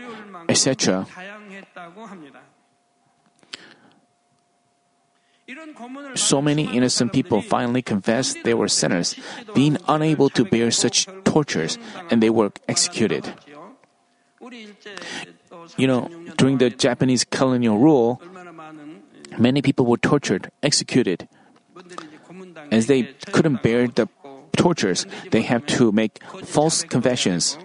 etc. 0.51 1.07
So 6.15 6.43
many 6.43 6.67
innocent 6.75 7.13
people 7.13 7.41
finally 7.41 7.81
confessed 7.81 8.43
they 8.43 8.53
were 8.53 8.69
sinners, 8.69 9.15
being 9.55 9.79
unable 9.87 10.29
to 10.35 10.45
bear 10.45 10.71
such 10.71 11.07
tortures, 11.25 11.79
and 12.11 12.21
they 12.21 12.31
were 12.31 12.51
executed. 12.69 13.33
You 15.77 15.87
know, 15.87 16.11
during 16.37 16.59
the 16.59 16.71
Japanese 16.71 17.25
colonial 17.25 17.79
rule, 17.79 18.21
many 19.39 19.63
people 19.63 19.87
were 19.87 19.97
tortured, 19.97 20.51
executed. 20.63 21.29
As 22.71 22.87
they 22.87 23.15
couldn't 23.33 23.63
bear 23.63 23.87
the 23.89 24.09
tortures, 24.57 25.07
they 25.31 25.43
had 25.43 25.67
to 25.79 25.93
make 25.93 26.23
false 26.45 26.83
confessions. 26.83 27.59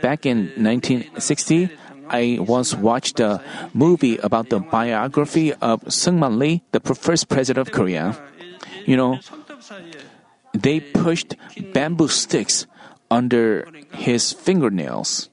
Back 0.00 0.26
in 0.26 0.50
1960, 0.56 1.70
I 2.08 2.38
once 2.40 2.74
watched 2.74 3.20
a 3.20 3.42
movie 3.72 4.18
about 4.18 4.50
the 4.50 4.60
biography 4.60 5.52
of 5.54 5.82
Sung 5.92 6.20
Man 6.20 6.38
Lee, 6.38 6.62
the 6.72 6.80
first 6.80 7.28
president 7.28 7.66
of 7.66 7.72
Korea. 7.72 8.18
You 8.84 8.96
know, 8.96 9.18
they 10.52 10.80
pushed 10.80 11.36
bamboo 11.72 12.08
sticks 12.08 12.66
under 13.10 13.66
his 13.92 14.32
fingernails 14.32 15.30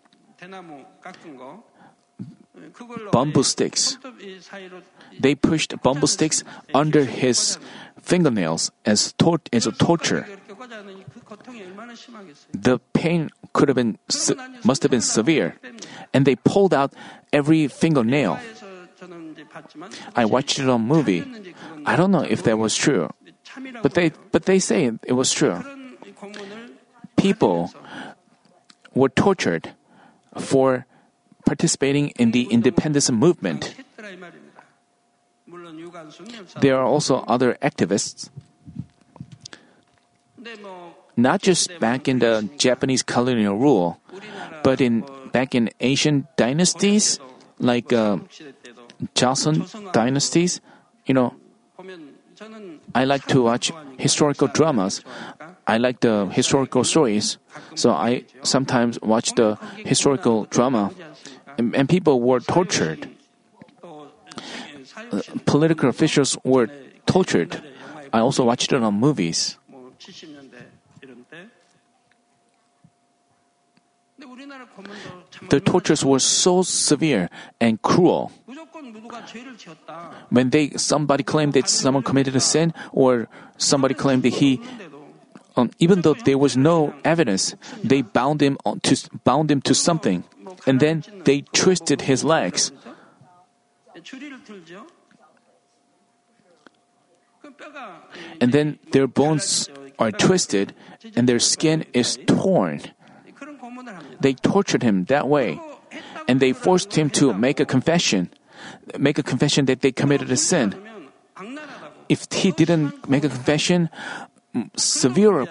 bamboo 3.12 3.44
sticks. 3.44 3.98
They 5.20 5.36
pushed 5.36 5.74
bamboo 5.84 6.08
sticks 6.08 6.44
under 6.74 7.06
his 7.06 7.58
fingernails 8.02 8.72
as, 8.86 9.14
tor- 9.14 9.42
as 9.54 9.68
a 9.68 9.72
torture. 9.72 10.26
The 12.54 12.80
pain 12.94 13.30
could 13.54 13.68
have 13.70 13.76
been 13.76 13.98
se- 14.10 14.36
must 14.64 14.84
have 14.84 14.92
been 14.92 15.02
severe, 15.02 15.56
and 16.14 16.26
they 16.26 16.36
pulled 16.36 16.74
out 16.74 16.94
every 17.34 17.68
fingernail. 17.68 18.40
I 20.16 20.26
watched 20.26 20.60
it 20.60 20.70
on 20.70 20.82
movie. 20.88 21.26
I 21.86 21.96
don't 21.96 22.12
know 22.12 22.22
if 22.22 22.44
that 22.44 22.58
was 22.58 22.76
true, 22.76 23.10
but 23.82 23.94
they 23.96 24.12
but 24.32 24.46
they 24.46 24.60
say 24.60 24.92
it 25.04 25.14
was 25.14 25.34
true. 25.34 25.60
People 27.18 27.72
were 28.94 29.10
tortured 29.10 29.74
for 30.38 30.86
participating 31.46 32.10
in 32.20 32.32
the 32.32 32.44
independence 32.52 33.10
movement. 33.12 33.76
There 36.62 36.78
are 36.78 36.86
also 36.86 37.24
other 37.28 37.58
activists, 37.62 38.30
not 41.18 41.42
just 41.42 41.80
back 41.80 42.08
in 42.08 42.20
the 42.20 42.50
Japanese 42.58 43.04
colonial 43.04 43.58
rule, 43.58 44.00
but 44.64 44.82
in 44.82 45.06
back 45.32 45.56
in 45.56 45.70
Asian 45.80 46.28
dynasties 46.36 47.20
like 47.60 47.94
uh, 47.94 48.18
Joseon 49.16 49.68
dynasties. 49.94 50.62
You 51.06 51.14
know, 51.14 51.36
I 52.96 53.06
like 53.06 53.26
to 53.28 53.44
watch 53.44 53.72
historical 53.98 54.48
dramas. 54.48 55.04
I 55.72 55.78
like 55.78 56.02
the 56.02 56.28
historical 56.28 56.84
stories, 56.84 57.38
so 57.76 57.92
I 57.92 58.26
sometimes 58.44 59.00
watch 59.00 59.32
the 59.40 59.56
historical 59.88 60.44
drama, 60.52 60.92
and, 61.58 61.74
and 61.74 61.88
people 61.88 62.20
were 62.20 62.42
tortured. 62.42 63.08
Uh, 63.82 65.22
political 65.46 65.88
officials 65.88 66.38
were 66.44 66.68
tortured. 67.06 67.64
I 68.12 68.20
also 68.20 68.44
watched 68.44 68.74
it 68.74 68.84
on 68.84 69.00
movies. 69.00 69.56
The 75.50 75.62
tortures 75.62 76.04
were 76.04 76.20
so 76.20 76.64
severe 76.64 77.30
and 77.62 77.82
cruel. 77.82 78.34
When 80.30 80.50
they 80.50 80.72
somebody 80.76 81.24
claimed 81.24 81.54
that 81.54 81.70
someone 81.70 82.04
committed 82.04 82.36
a 82.36 82.42
sin, 82.44 82.74
or 82.92 83.30
somebody 83.56 83.96
claimed 83.96 84.24
that 84.24 84.36
he 84.36 84.60
um, 85.56 85.72
even 85.80 86.02
though 86.02 86.14
there 86.14 86.38
was 86.38 86.56
no 86.56 86.94
evidence, 87.04 87.56
they 87.84 88.02
bound 88.02 88.42
him 88.42 88.58
to 88.84 89.10
bound 89.24 89.52
him 89.52 89.62
to 89.62 89.74
something, 89.74 90.24
and 90.66 90.80
then 90.80 91.04
they 91.26 91.42
twisted 91.54 92.02
his 92.02 92.24
legs. 92.24 92.72
And 98.40 98.52
then 98.52 98.80
their 98.92 99.08
bones 99.08 99.70
are 100.00 100.12
twisted 100.12 100.74
and 101.16 101.28
their 101.28 101.40
skin 101.40 101.86
is 101.94 102.18
torn. 102.26 102.82
They 104.20 104.34
tortured 104.34 104.84
him 104.84 105.06
that 105.06 105.28
way, 105.28 105.60
and 106.28 106.40
they 106.40 106.54
forced 106.54 106.94
him 106.98 107.10
to 107.22 107.34
make 107.34 107.60
a 107.60 107.66
confession, 107.66 108.30
make 108.98 109.18
a 109.18 109.24
confession 109.24 109.66
that 109.66 109.82
they 109.82 109.92
committed 109.92 110.32
a 110.32 110.38
sin. 110.38 110.76
If 112.10 112.28
he 112.32 112.52
didn't 112.52 113.10
make 113.10 113.24
a 113.24 113.30
confession, 113.30 113.90
severer, 114.76 115.48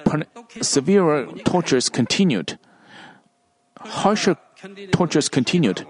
severe 0.60 1.26
tortures 1.44 1.88
continued. 1.88 2.58
Harsher 3.78 4.36
tortures 4.92 5.28
continued. 5.28 5.86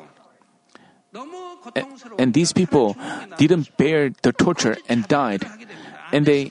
And 2.18 2.34
these 2.34 2.52
people 2.52 2.96
didn't 3.36 3.76
bear 3.76 4.10
the 4.22 4.32
torture 4.32 4.76
and 4.88 5.06
died. 5.08 5.44
And 6.12 6.24
they, 6.24 6.50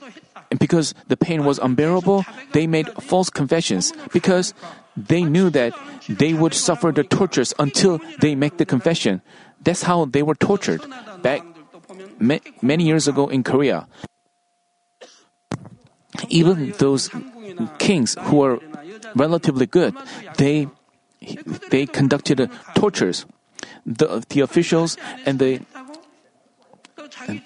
and 0.50 0.58
because 0.58 0.94
the 1.08 1.16
pain 1.16 1.44
was 1.44 1.58
unbearable, 1.58 2.24
they 2.52 2.66
made 2.66 2.88
false 3.00 3.30
confessions 3.30 3.92
because 4.12 4.52
they 4.96 5.22
knew 5.22 5.50
that 5.50 5.72
they 6.08 6.34
would 6.34 6.54
suffer 6.54 6.92
the 6.92 7.04
tortures 7.04 7.54
until 7.58 8.00
they 8.20 8.34
make 8.34 8.58
the 8.58 8.66
confession. 8.66 9.22
That's 9.62 9.82
how 9.82 10.04
they 10.04 10.22
were 10.22 10.34
tortured 10.34 10.82
back 11.22 11.42
many 12.18 12.84
years 12.84 13.08
ago 13.08 13.28
in 13.28 13.42
Korea 13.42 13.88
even 16.30 16.72
those 16.78 17.10
kings 17.78 18.16
who 18.30 18.36
were 18.36 18.58
relatively 19.14 19.66
good, 19.66 19.94
they 20.38 20.68
they 21.70 21.86
conducted 21.86 22.48
tortures. 22.74 23.26
The 23.84 24.24
the 24.30 24.40
officials 24.40 24.96
and 25.26 25.38
the 25.38 25.60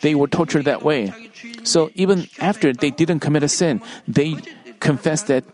they 0.00 0.14
were 0.14 0.28
tortured 0.28 0.64
that 0.66 0.82
way. 0.82 1.12
So 1.64 1.90
even 1.94 2.28
after 2.38 2.72
they 2.72 2.90
didn't 2.90 3.20
commit 3.20 3.42
a 3.42 3.48
sin, 3.48 3.80
they 4.06 4.36
confessed 4.80 5.26
that 5.28 5.44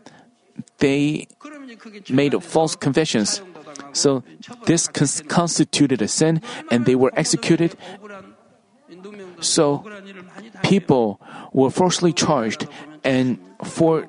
they 0.78 1.28
made 2.10 2.34
false 2.42 2.76
confessions. 2.76 3.40
So 3.92 4.22
this 4.66 4.88
cons- 4.88 5.22
constituted 5.28 6.02
a 6.02 6.08
sin 6.08 6.42
and 6.70 6.84
they 6.86 6.94
were 6.94 7.12
executed. 7.16 7.76
So 9.40 9.84
people 10.62 11.20
were 11.52 11.70
falsely 11.70 12.12
charged 12.12 12.68
and 13.04 13.38
for 13.64 14.06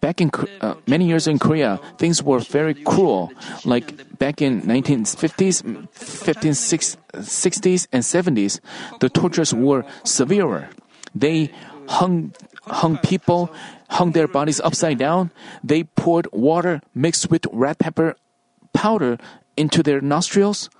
back 0.00 0.20
in 0.20 0.30
uh, 0.60 0.74
many 0.86 1.06
years 1.06 1.26
in 1.26 1.38
Korea, 1.38 1.80
things 1.96 2.22
were 2.22 2.40
very 2.40 2.74
cruel. 2.74 3.32
Like 3.64 4.18
back 4.18 4.42
in 4.42 4.62
1950s, 4.62 5.62
15, 5.92 6.52
60s, 6.52 7.86
and 7.92 8.02
70s, 8.02 8.60
the 9.00 9.08
tortures 9.08 9.54
were 9.54 9.84
severer. 10.04 10.68
They 11.14 11.50
hung 11.88 12.34
hung 12.66 12.98
people, 12.98 13.50
hung 13.90 14.12
their 14.12 14.28
bodies 14.28 14.60
upside 14.60 14.98
down. 14.98 15.30
They 15.62 15.84
poured 15.84 16.26
water 16.32 16.80
mixed 16.94 17.30
with 17.30 17.46
red 17.52 17.78
pepper 17.78 18.16
powder 18.72 19.18
into 19.56 19.82
their 19.82 20.00
nostrils 20.00 20.70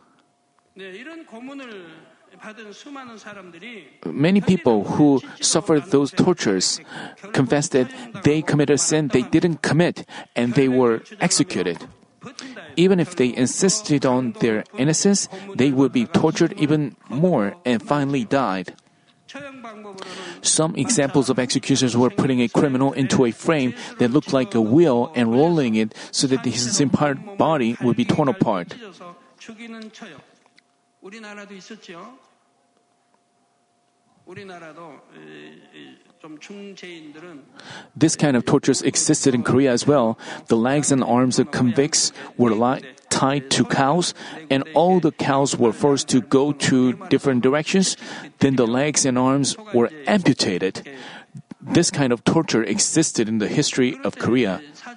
many 4.06 4.40
people 4.40 4.84
who 4.84 5.20
suffered 5.40 5.84
those 5.86 6.10
tortures 6.10 6.80
confessed 7.32 7.72
that 7.72 7.90
they 8.24 8.42
committed 8.42 8.74
a 8.74 8.78
sin 8.78 9.08
they 9.08 9.22
didn't 9.22 9.62
commit 9.62 10.06
and 10.34 10.54
they 10.54 10.68
were 10.68 11.02
executed. 11.20 11.86
Even 12.76 13.00
if 13.00 13.16
they 13.16 13.34
insisted 13.34 14.06
on 14.06 14.32
their 14.40 14.64
innocence, 14.78 15.28
they 15.54 15.70
would 15.70 15.92
be 15.92 16.06
tortured 16.06 16.52
even 16.58 16.96
more 17.08 17.54
and 17.64 17.82
finally 17.82 18.24
died. 18.24 18.74
Some 20.42 20.74
examples 20.76 21.30
of 21.30 21.38
executions 21.38 21.96
were 21.96 22.10
putting 22.10 22.40
a 22.40 22.48
criminal 22.48 22.92
into 22.92 23.24
a 23.24 23.30
frame 23.30 23.74
that 23.98 24.10
looked 24.10 24.32
like 24.32 24.54
a 24.54 24.60
wheel 24.60 25.12
and 25.14 25.32
rolling 25.32 25.74
it 25.74 25.94
so 26.10 26.26
that 26.26 26.44
his 26.44 26.80
entire 26.80 27.14
body 27.14 27.76
would 27.82 27.96
be 27.96 28.04
torn 28.04 28.28
apart. 28.28 28.74
This 37.96 38.16
kind 38.16 38.36
of 38.36 38.44
tortures 38.44 38.82
existed 38.82 39.34
in 39.34 39.42
Korea 39.42 39.72
as 39.72 39.86
well. 39.86 40.18
The 40.46 40.56
legs 40.56 40.92
and 40.92 41.02
arms 41.02 41.38
of 41.38 41.50
convicts 41.50 42.12
were 42.38 42.54
li- 42.54 42.82
tied 43.10 43.50
to 43.50 43.64
cows, 43.64 44.14
and 44.50 44.64
all 44.74 45.00
the 45.00 45.12
cows 45.12 45.58
were 45.58 45.72
forced 45.72 46.08
to 46.08 46.20
go 46.20 46.52
to 46.52 46.92
different 47.08 47.42
directions. 47.42 47.96
Then 48.38 48.56
the 48.56 48.66
legs 48.66 49.04
and 49.04 49.18
arms 49.18 49.56
were 49.74 49.90
amputated. 50.06 50.88
This 51.60 51.90
kind 51.90 52.12
of 52.12 52.24
torture 52.24 52.62
existed 52.62 53.28
in 53.28 53.38
the 53.38 53.48
history 53.48 53.98
of 54.04 54.18
Korea. 54.18 54.60
사 54.74 54.94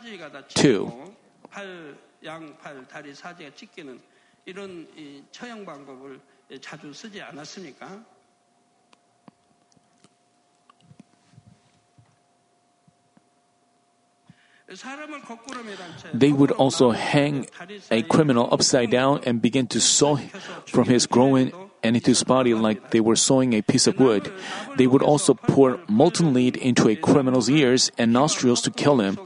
They 16.14 16.32
would 16.32 16.52
also 16.52 16.92
hang 16.92 17.46
a 17.92 18.02
criminal 18.02 18.50
upside 18.52 18.90
down 18.90 19.22
and 19.26 19.42
begin 19.42 19.68
to 19.68 19.80
saw 19.80 20.18
from 20.66 20.86
his 20.86 21.06
groin 21.06 21.52
and 21.84 21.96
into 21.96 22.10
his 22.10 22.24
body 22.24 22.54
like 22.56 22.90
they 22.90 23.00
were 23.00 23.16
sawing 23.16 23.54
a 23.54 23.62
piece 23.62 23.86
of 23.86 24.00
wood. 24.00 24.34
They 24.78 24.88
would 24.88 25.04
also 25.04 25.36
pour 25.36 25.80
molten 25.88 26.34
lead 26.34 26.58
into 26.58 26.90
a 26.90 26.96
criminal's 26.96 27.50
ears 27.50 27.92
and 27.98 28.12
nostrils 28.12 28.62
to 28.64 28.72
kill 28.72 29.00
him. 29.00 29.20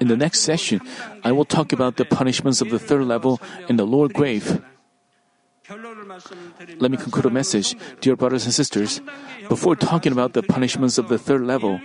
In 0.00 0.08
the 0.08 0.16
next 0.16 0.40
session, 0.40 0.80
I 1.24 1.32
will 1.32 1.44
talk 1.44 1.72
about 1.72 1.96
the 1.96 2.04
punishments 2.04 2.60
of 2.60 2.70
the 2.70 2.78
third 2.78 3.04
level 3.04 3.40
in 3.68 3.76
the 3.76 3.86
lower 3.86 4.08
grave. 4.08 4.60
Let 5.68 6.90
me 6.90 6.96
conclude 6.96 7.26
a 7.26 7.30
message, 7.30 7.76
dear 8.00 8.16
brothers 8.16 8.44
and 8.44 8.54
sisters. 8.54 9.00
Before 9.48 9.76
talking 9.76 10.12
about 10.12 10.32
the 10.32 10.42
punishments 10.42 10.98
of 10.98 11.08
the 11.08 11.18
third 11.18 11.42
level, 11.42 11.80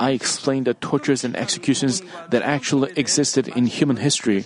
I 0.00 0.10
explained 0.12 0.66
the 0.66 0.74
tortures 0.74 1.24
and 1.24 1.36
executions 1.36 2.02
that 2.30 2.42
actually 2.42 2.92
existed 2.96 3.48
in 3.48 3.66
human 3.66 3.96
history. 3.98 4.44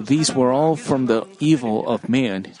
These 0.00 0.34
were 0.34 0.52
all 0.52 0.76
from 0.76 1.06
the 1.06 1.26
evil 1.40 1.88
of 1.88 2.08
man. 2.08 2.52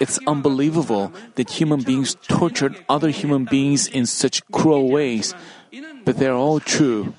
It's 0.00 0.18
unbelievable 0.26 1.12
that 1.34 1.50
human 1.50 1.82
beings 1.82 2.16
tortured 2.26 2.76
other 2.88 3.10
human 3.10 3.44
beings 3.44 3.86
in 3.86 4.06
such 4.06 4.42
cruel 4.50 4.88
ways, 4.90 5.34
but 6.04 6.16
they're 6.16 6.34
all 6.34 6.60
true. 6.60 7.14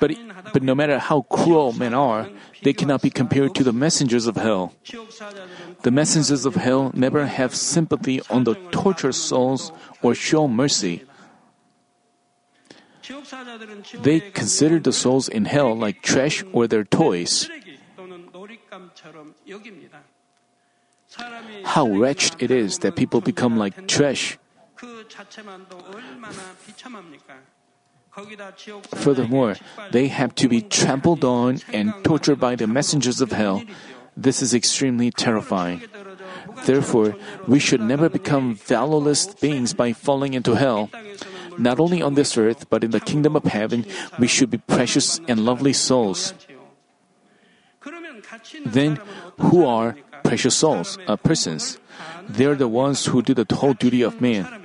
But, 0.00 0.16
but 0.52 0.62
no 0.62 0.74
matter 0.74 0.98
how 0.98 1.22
cruel 1.22 1.72
men 1.72 1.94
are, 1.94 2.28
they 2.62 2.72
cannot 2.72 3.02
be 3.02 3.10
compared 3.10 3.54
to 3.56 3.64
the 3.64 3.72
messengers 3.72 4.26
of 4.26 4.36
hell. 4.36 4.72
The 5.82 5.90
messengers 5.90 6.44
of 6.44 6.54
hell 6.56 6.90
never 6.94 7.26
have 7.26 7.54
sympathy 7.54 8.20
on 8.30 8.44
the 8.44 8.54
tortured 8.70 9.14
souls 9.14 9.72
or 10.02 10.14
show 10.14 10.46
mercy. 10.48 11.04
They 14.00 14.20
consider 14.20 14.78
the 14.78 14.92
souls 14.92 15.28
in 15.28 15.44
hell 15.44 15.76
like 15.76 16.02
trash 16.02 16.42
or 16.52 16.66
their 16.66 16.84
toys. 16.84 17.50
How 21.64 21.86
wretched 21.86 22.42
it 22.42 22.50
is 22.50 22.78
that 22.78 22.96
people 22.96 23.20
become 23.20 23.56
like 23.58 23.86
trash. 23.86 24.38
Furthermore, 28.94 29.56
they 29.90 30.08
have 30.08 30.34
to 30.36 30.48
be 30.48 30.62
trampled 30.62 31.24
on 31.24 31.58
and 31.72 31.92
tortured 32.04 32.38
by 32.38 32.54
the 32.54 32.66
messengers 32.66 33.20
of 33.20 33.32
hell. 33.32 33.62
This 34.16 34.42
is 34.42 34.54
extremely 34.54 35.10
terrifying. 35.10 35.82
Therefore, 36.64 37.16
we 37.48 37.58
should 37.58 37.80
never 37.80 38.08
become 38.08 38.54
valorless 38.54 39.26
beings 39.40 39.74
by 39.74 39.92
falling 39.92 40.34
into 40.34 40.54
hell. 40.54 40.90
Not 41.58 41.80
only 41.80 42.02
on 42.02 42.14
this 42.14 42.38
earth, 42.38 42.70
but 42.70 42.84
in 42.84 42.90
the 42.90 43.00
kingdom 43.00 43.34
of 43.34 43.44
heaven, 43.44 43.84
we 44.18 44.28
should 44.28 44.50
be 44.50 44.58
precious 44.58 45.20
and 45.26 45.44
lovely 45.44 45.72
souls. 45.72 46.34
Then, 48.64 49.00
who 49.38 49.66
are 49.66 49.96
precious 50.22 50.54
souls, 50.54 50.98
uh, 51.06 51.16
persons? 51.16 51.78
They 52.28 52.46
are 52.46 52.54
the 52.54 52.68
ones 52.68 53.06
who 53.06 53.22
do 53.22 53.34
the 53.34 53.46
whole 53.54 53.74
duty 53.74 54.02
of 54.02 54.20
man. 54.20 54.63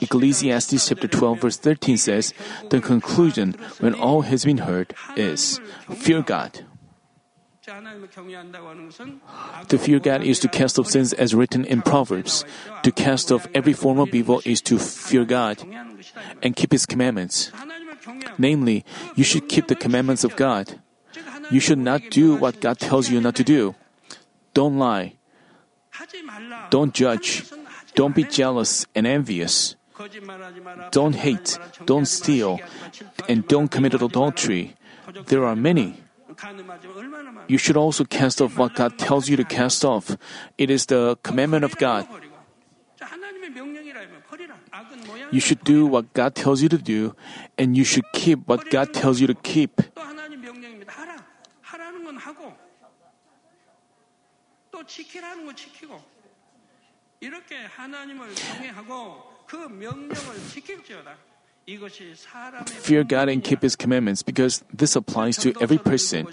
Ecclesiastes 0.00 0.88
chapter 0.88 1.08
12 1.08 1.40
verse 1.40 1.56
13 1.56 1.96
says, 1.96 2.34
The 2.70 2.80
conclusion 2.80 3.52
when 3.80 3.94
all 3.94 4.22
has 4.22 4.44
been 4.44 4.58
heard 4.58 4.94
is 5.16 5.60
fear 5.90 6.22
God. 6.22 6.64
To 9.68 9.78
fear 9.78 10.00
God 10.00 10.22
is 10.22 10.40
to 10.40 10.48
cast 10.48 10.78
off 10.78 10.88
sins 10.88 11.12
as 11.12 11.34
written 11.34 11.64
in 11.64 11.82
Proverbs. 11.82 12.44
To 12.82 12.90
cast 12.90 13.30
off 13.30 13.46
every 13.54 13.72
form 13.72 14.00
of 14.00 14.12
evil 14.14 14.42
is 14.44 14.60
to 14.62 14.78
fear 14.78 15.24
God 15.24 15.62
and 16.42 16.56
keep 16.56 16.72
His 16.72 16.86
commandments. 16.86 17.52
Namely, 18.36 18.84
you 19.14 19.22
should 19.22 19.48
keep 19.48 19.68
the 19.68 19.76
commandments 19.76 20.24
of 20.24 20.34
God. 20.34 20.80
You 21.50 21.60
should 21.60 21.78
not 21.78 22.02
do 22.10 22.34
what 22.34 22.60
God 22.60 22.80
tells 22.80 23.10
you 23.10 23.20
not 23.20 23.36
to 23.36 23.44
do. 23.44 23.74
Don't 24.54 24.78
lie. 24.78 25.14
Don't 26.70 26.92
judge. 26.94 27.44
하는 27.91 27.91
것은 27.91 27.91
하지 27.91 27.93
Don't 27.93 28.15
be 28.15 28.23
말라. 28.23 28.31
jealous 28.31 28.87
and 28.95 29.07
envious. 29.07 29.75
거짓말하지 29.93 30.59
마라. 30.61 30.89
Don't 30.91 31.11
거짓말하지 31.11 31.19
hate. 31.19 31.57
마라. 31.59 31.71
Don't 31.71 32.05
정죄하지 32.05 32.15
steal. 32.15 32.51
마라. 32.57 32.67
시기하지 32.91 33.03
마라. 33.03 33.27
And 33.27 33.39
don't 33.47 33.67
질투하지 33.67 33.73
commit 33.73 33.93
마라. 33.97 34.05
adultery. 34.07 34.63
거짓말하지 35.05 35.29
There 35.29 35.43
are 35.45 35.55
마라. 35.55 35.61
many. 35.61 36.03
간음하지 36.37 36.87
마. 36.87 36.93
얼마나 36.93 37.31
많아. 37.31 37.47
You 37.49 37.57
should 37.57 37.77
also 37.79 38.05
cast 38.05 38.41
off 38.43 38.57
what 38.61 38.75
God 38.77 38.97
tells 38.97 39.25
you 39.31 39.37
to 39.37 39.45
cast 39.47 39.81
off. 39.85 40.13
It 40.59 40.71
is 40.71 40.85
the 40.85 41.15
commandment 41.25 41.65
of 41.65 41.73
God. 41.81 42.05
버리고. 42.07 42.35
자, 42.95 43.05
하나님의 43.07 43.49
명령이라면 43.51 44.23
버리라. 44.29 44.55
악은 44.69 45.01
모양. 45.07 45.29
You 45.33 45.41
should 45.41 45.63
do 45.65 45.87
what 45.89 46.13
God 46.13 46.35
tells 46.35 46.61
you 46.61 46.69
to 46.69 46.77
do, 46.77 47.15
and 47.57 47.73
you 47.73 47.81
should 47.85 48.05
keep 48.13 48.45
what 48.47 48.69
God 48.69 48.93
tells 48.93 49.17
you 49.17 49.25
to 49.25 49.35
keep. 49.41 49.73
또 49.95 50.01
하나님 50.01 50.41
명령입니다. 50.41 50.93
하라. 50.93 51.17
하라는 51.61 52.03
건 52.05 52.17
하고 52.17 52.53
또 54.71 54.83
지키라는 54.85 55.45
건 55.45 55.55
지키고 55.55 55.99
이렇게 57.21 57.65
하나님을 57.65 58.33
경외하고 58.35 59.45
그 59.45 59.55
명령을 59.55 60.15
지킬지어다. 60.53 61.15
이것이 61.65 62.13
사람의 62.15 62.63
Fear 62.67 63.03
God 63.07 63.29
and 63.29 63.43
keep 63.43 63.61
His 63.61 63.75
commandments 63.75 64.23
because 64.23 64.63
this 64.71 64.95
applies 64.95 65.35
to 65.37 65.51
every 65.59 65.77
person. 65.77 66.25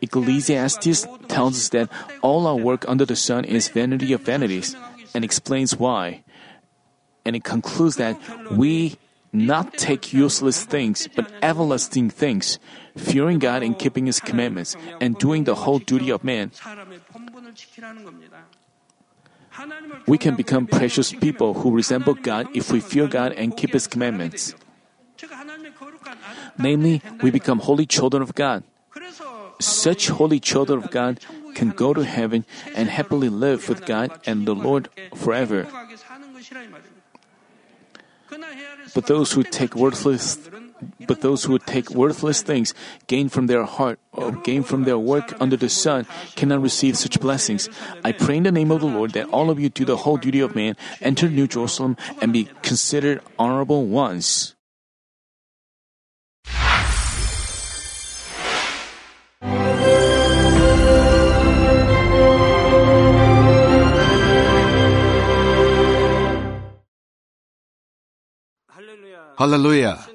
Ecclesiastes 0.00 1.06
tells 1.28 1.56
us 1.56 1.68
that 1.70 1.90
all 2.22 2.46
our 2.46 2.56
work 2.56 2.88
under 2.88 3.04
the 3.04 3.16
sun 3.16 3.44
is 3.44 3.68
vanity 3.68 4.14
of 4.14 4.22
vanities 4.22 4.74
and 5.14 5.22
explains 5.22 5.76
why. 5.76 6.22
And 7.26 7.36
it 7.36 7.44
concludes 7.44 7.96
that 7.96 8.16
we 8.50 8.96
not 9.32 9.76
take 9.76 10.14
useless 10.14 10.64
things 10.64 11.08
but 11.14 11.30
everlasting 11.42 12.08
things, 12.08 12.58
fearing 12.96 13.38
God 13.38 13.62
and 13.62 13.78
keeping 13.78 14.06
His 14.06 14.18
commandments 14.18 14.76
and 15.00 15.18
doing 15.18 15.44
the 15.44 15.54
whole 15.54 15.78
duty 15.78 16.08
of 16.08 16.24
man. 16.24 16.52
We 20.07 20.17
can 20.17 20.35
become 20.35 20.67
precious 20.67 21.11
people 21.13 21.61
who 21.61 21.71
resemble 21.71 22.13
God 22.13 22.47
if 22.53 22.71
we 22.71 22.79
fear 22.79 23.07
God 23.07 23.33
and 23.33 23.55
keep 23.55 23.73
His 23.73 23.87
commandments. 23.87 24.53
Namely, 26.57 27.01
we 27.21 27.31
become 27.31 27.59
holy 27.59 27.85
children 27.85 28.21
of 28.21 28.35
God. 28.35 28.63
Such 29.59 30.09
holy 30.09 30.39
children 30.39 30.83
of 30.83 30.91
God 30.91 31.19
can 31.55 31.69
go 31.71 31.93
to 31.93 32.03
heaven 32.03 32.45
and 32.75 32.89
happily 32.89 33.29
live 33.29 33.69
with 33.69 33.85
God 33.85 34.11
and 34.25 34.45
the 34.45 34.55
Lord 34.55 34.89
forever. 35.15 35.67
But 38.93 39.07
those 39.07 39.31
who 39.31 39.43
take 39.43 39.75
worthless 39.75 40.37
but 41.07 41.21
those 41.21 41.43
who 41.43 41.59
take 41.59 41.91
worthless 41.91 42.41
things, 42.41 42.73
gain 43.07 43.29
from 43.29 43.47
their 43.47 43.63
heart, 43.63 43.99
or 44.11 44.31
gain 44.31 44.63
from 44.63 44.83
their 44.83 44.99
work 44.99 45.33
under 45.39 45.55
the 45.55 45.69
sun, 45.69 46.05
cannot 46.35 46.61
receive 46.61 46.97
such 46.97 47.19
blessings. 47.19 47.69
I 48.03 48.11
pray 48.11 48.37
in 48.37 48.43
the 48.43 48.51
name 48.51 48.71
of 48.71 48.81
the 48.81 48.87
Lord 48.87 49.11
that 49.11 49.29
all 49.29 49.49
of 49.49 49.59
you 49.59 49.69
do 49.69 49.85
the 49.85 49.97
whole 49.97 50.17
duty 50.17 50.39
of 50.39 50.55
man, 50.55 50.75
enter 51.01 51.29
New 51.29 51.47
Jerusalem, 51.47 51.97
and 52.21 52.33
be 52.33 52.49
considered 52.61 53.21
honorable 53.39 53.85
ones. 53.85 54.55
Hallelujah! 69.37 70.14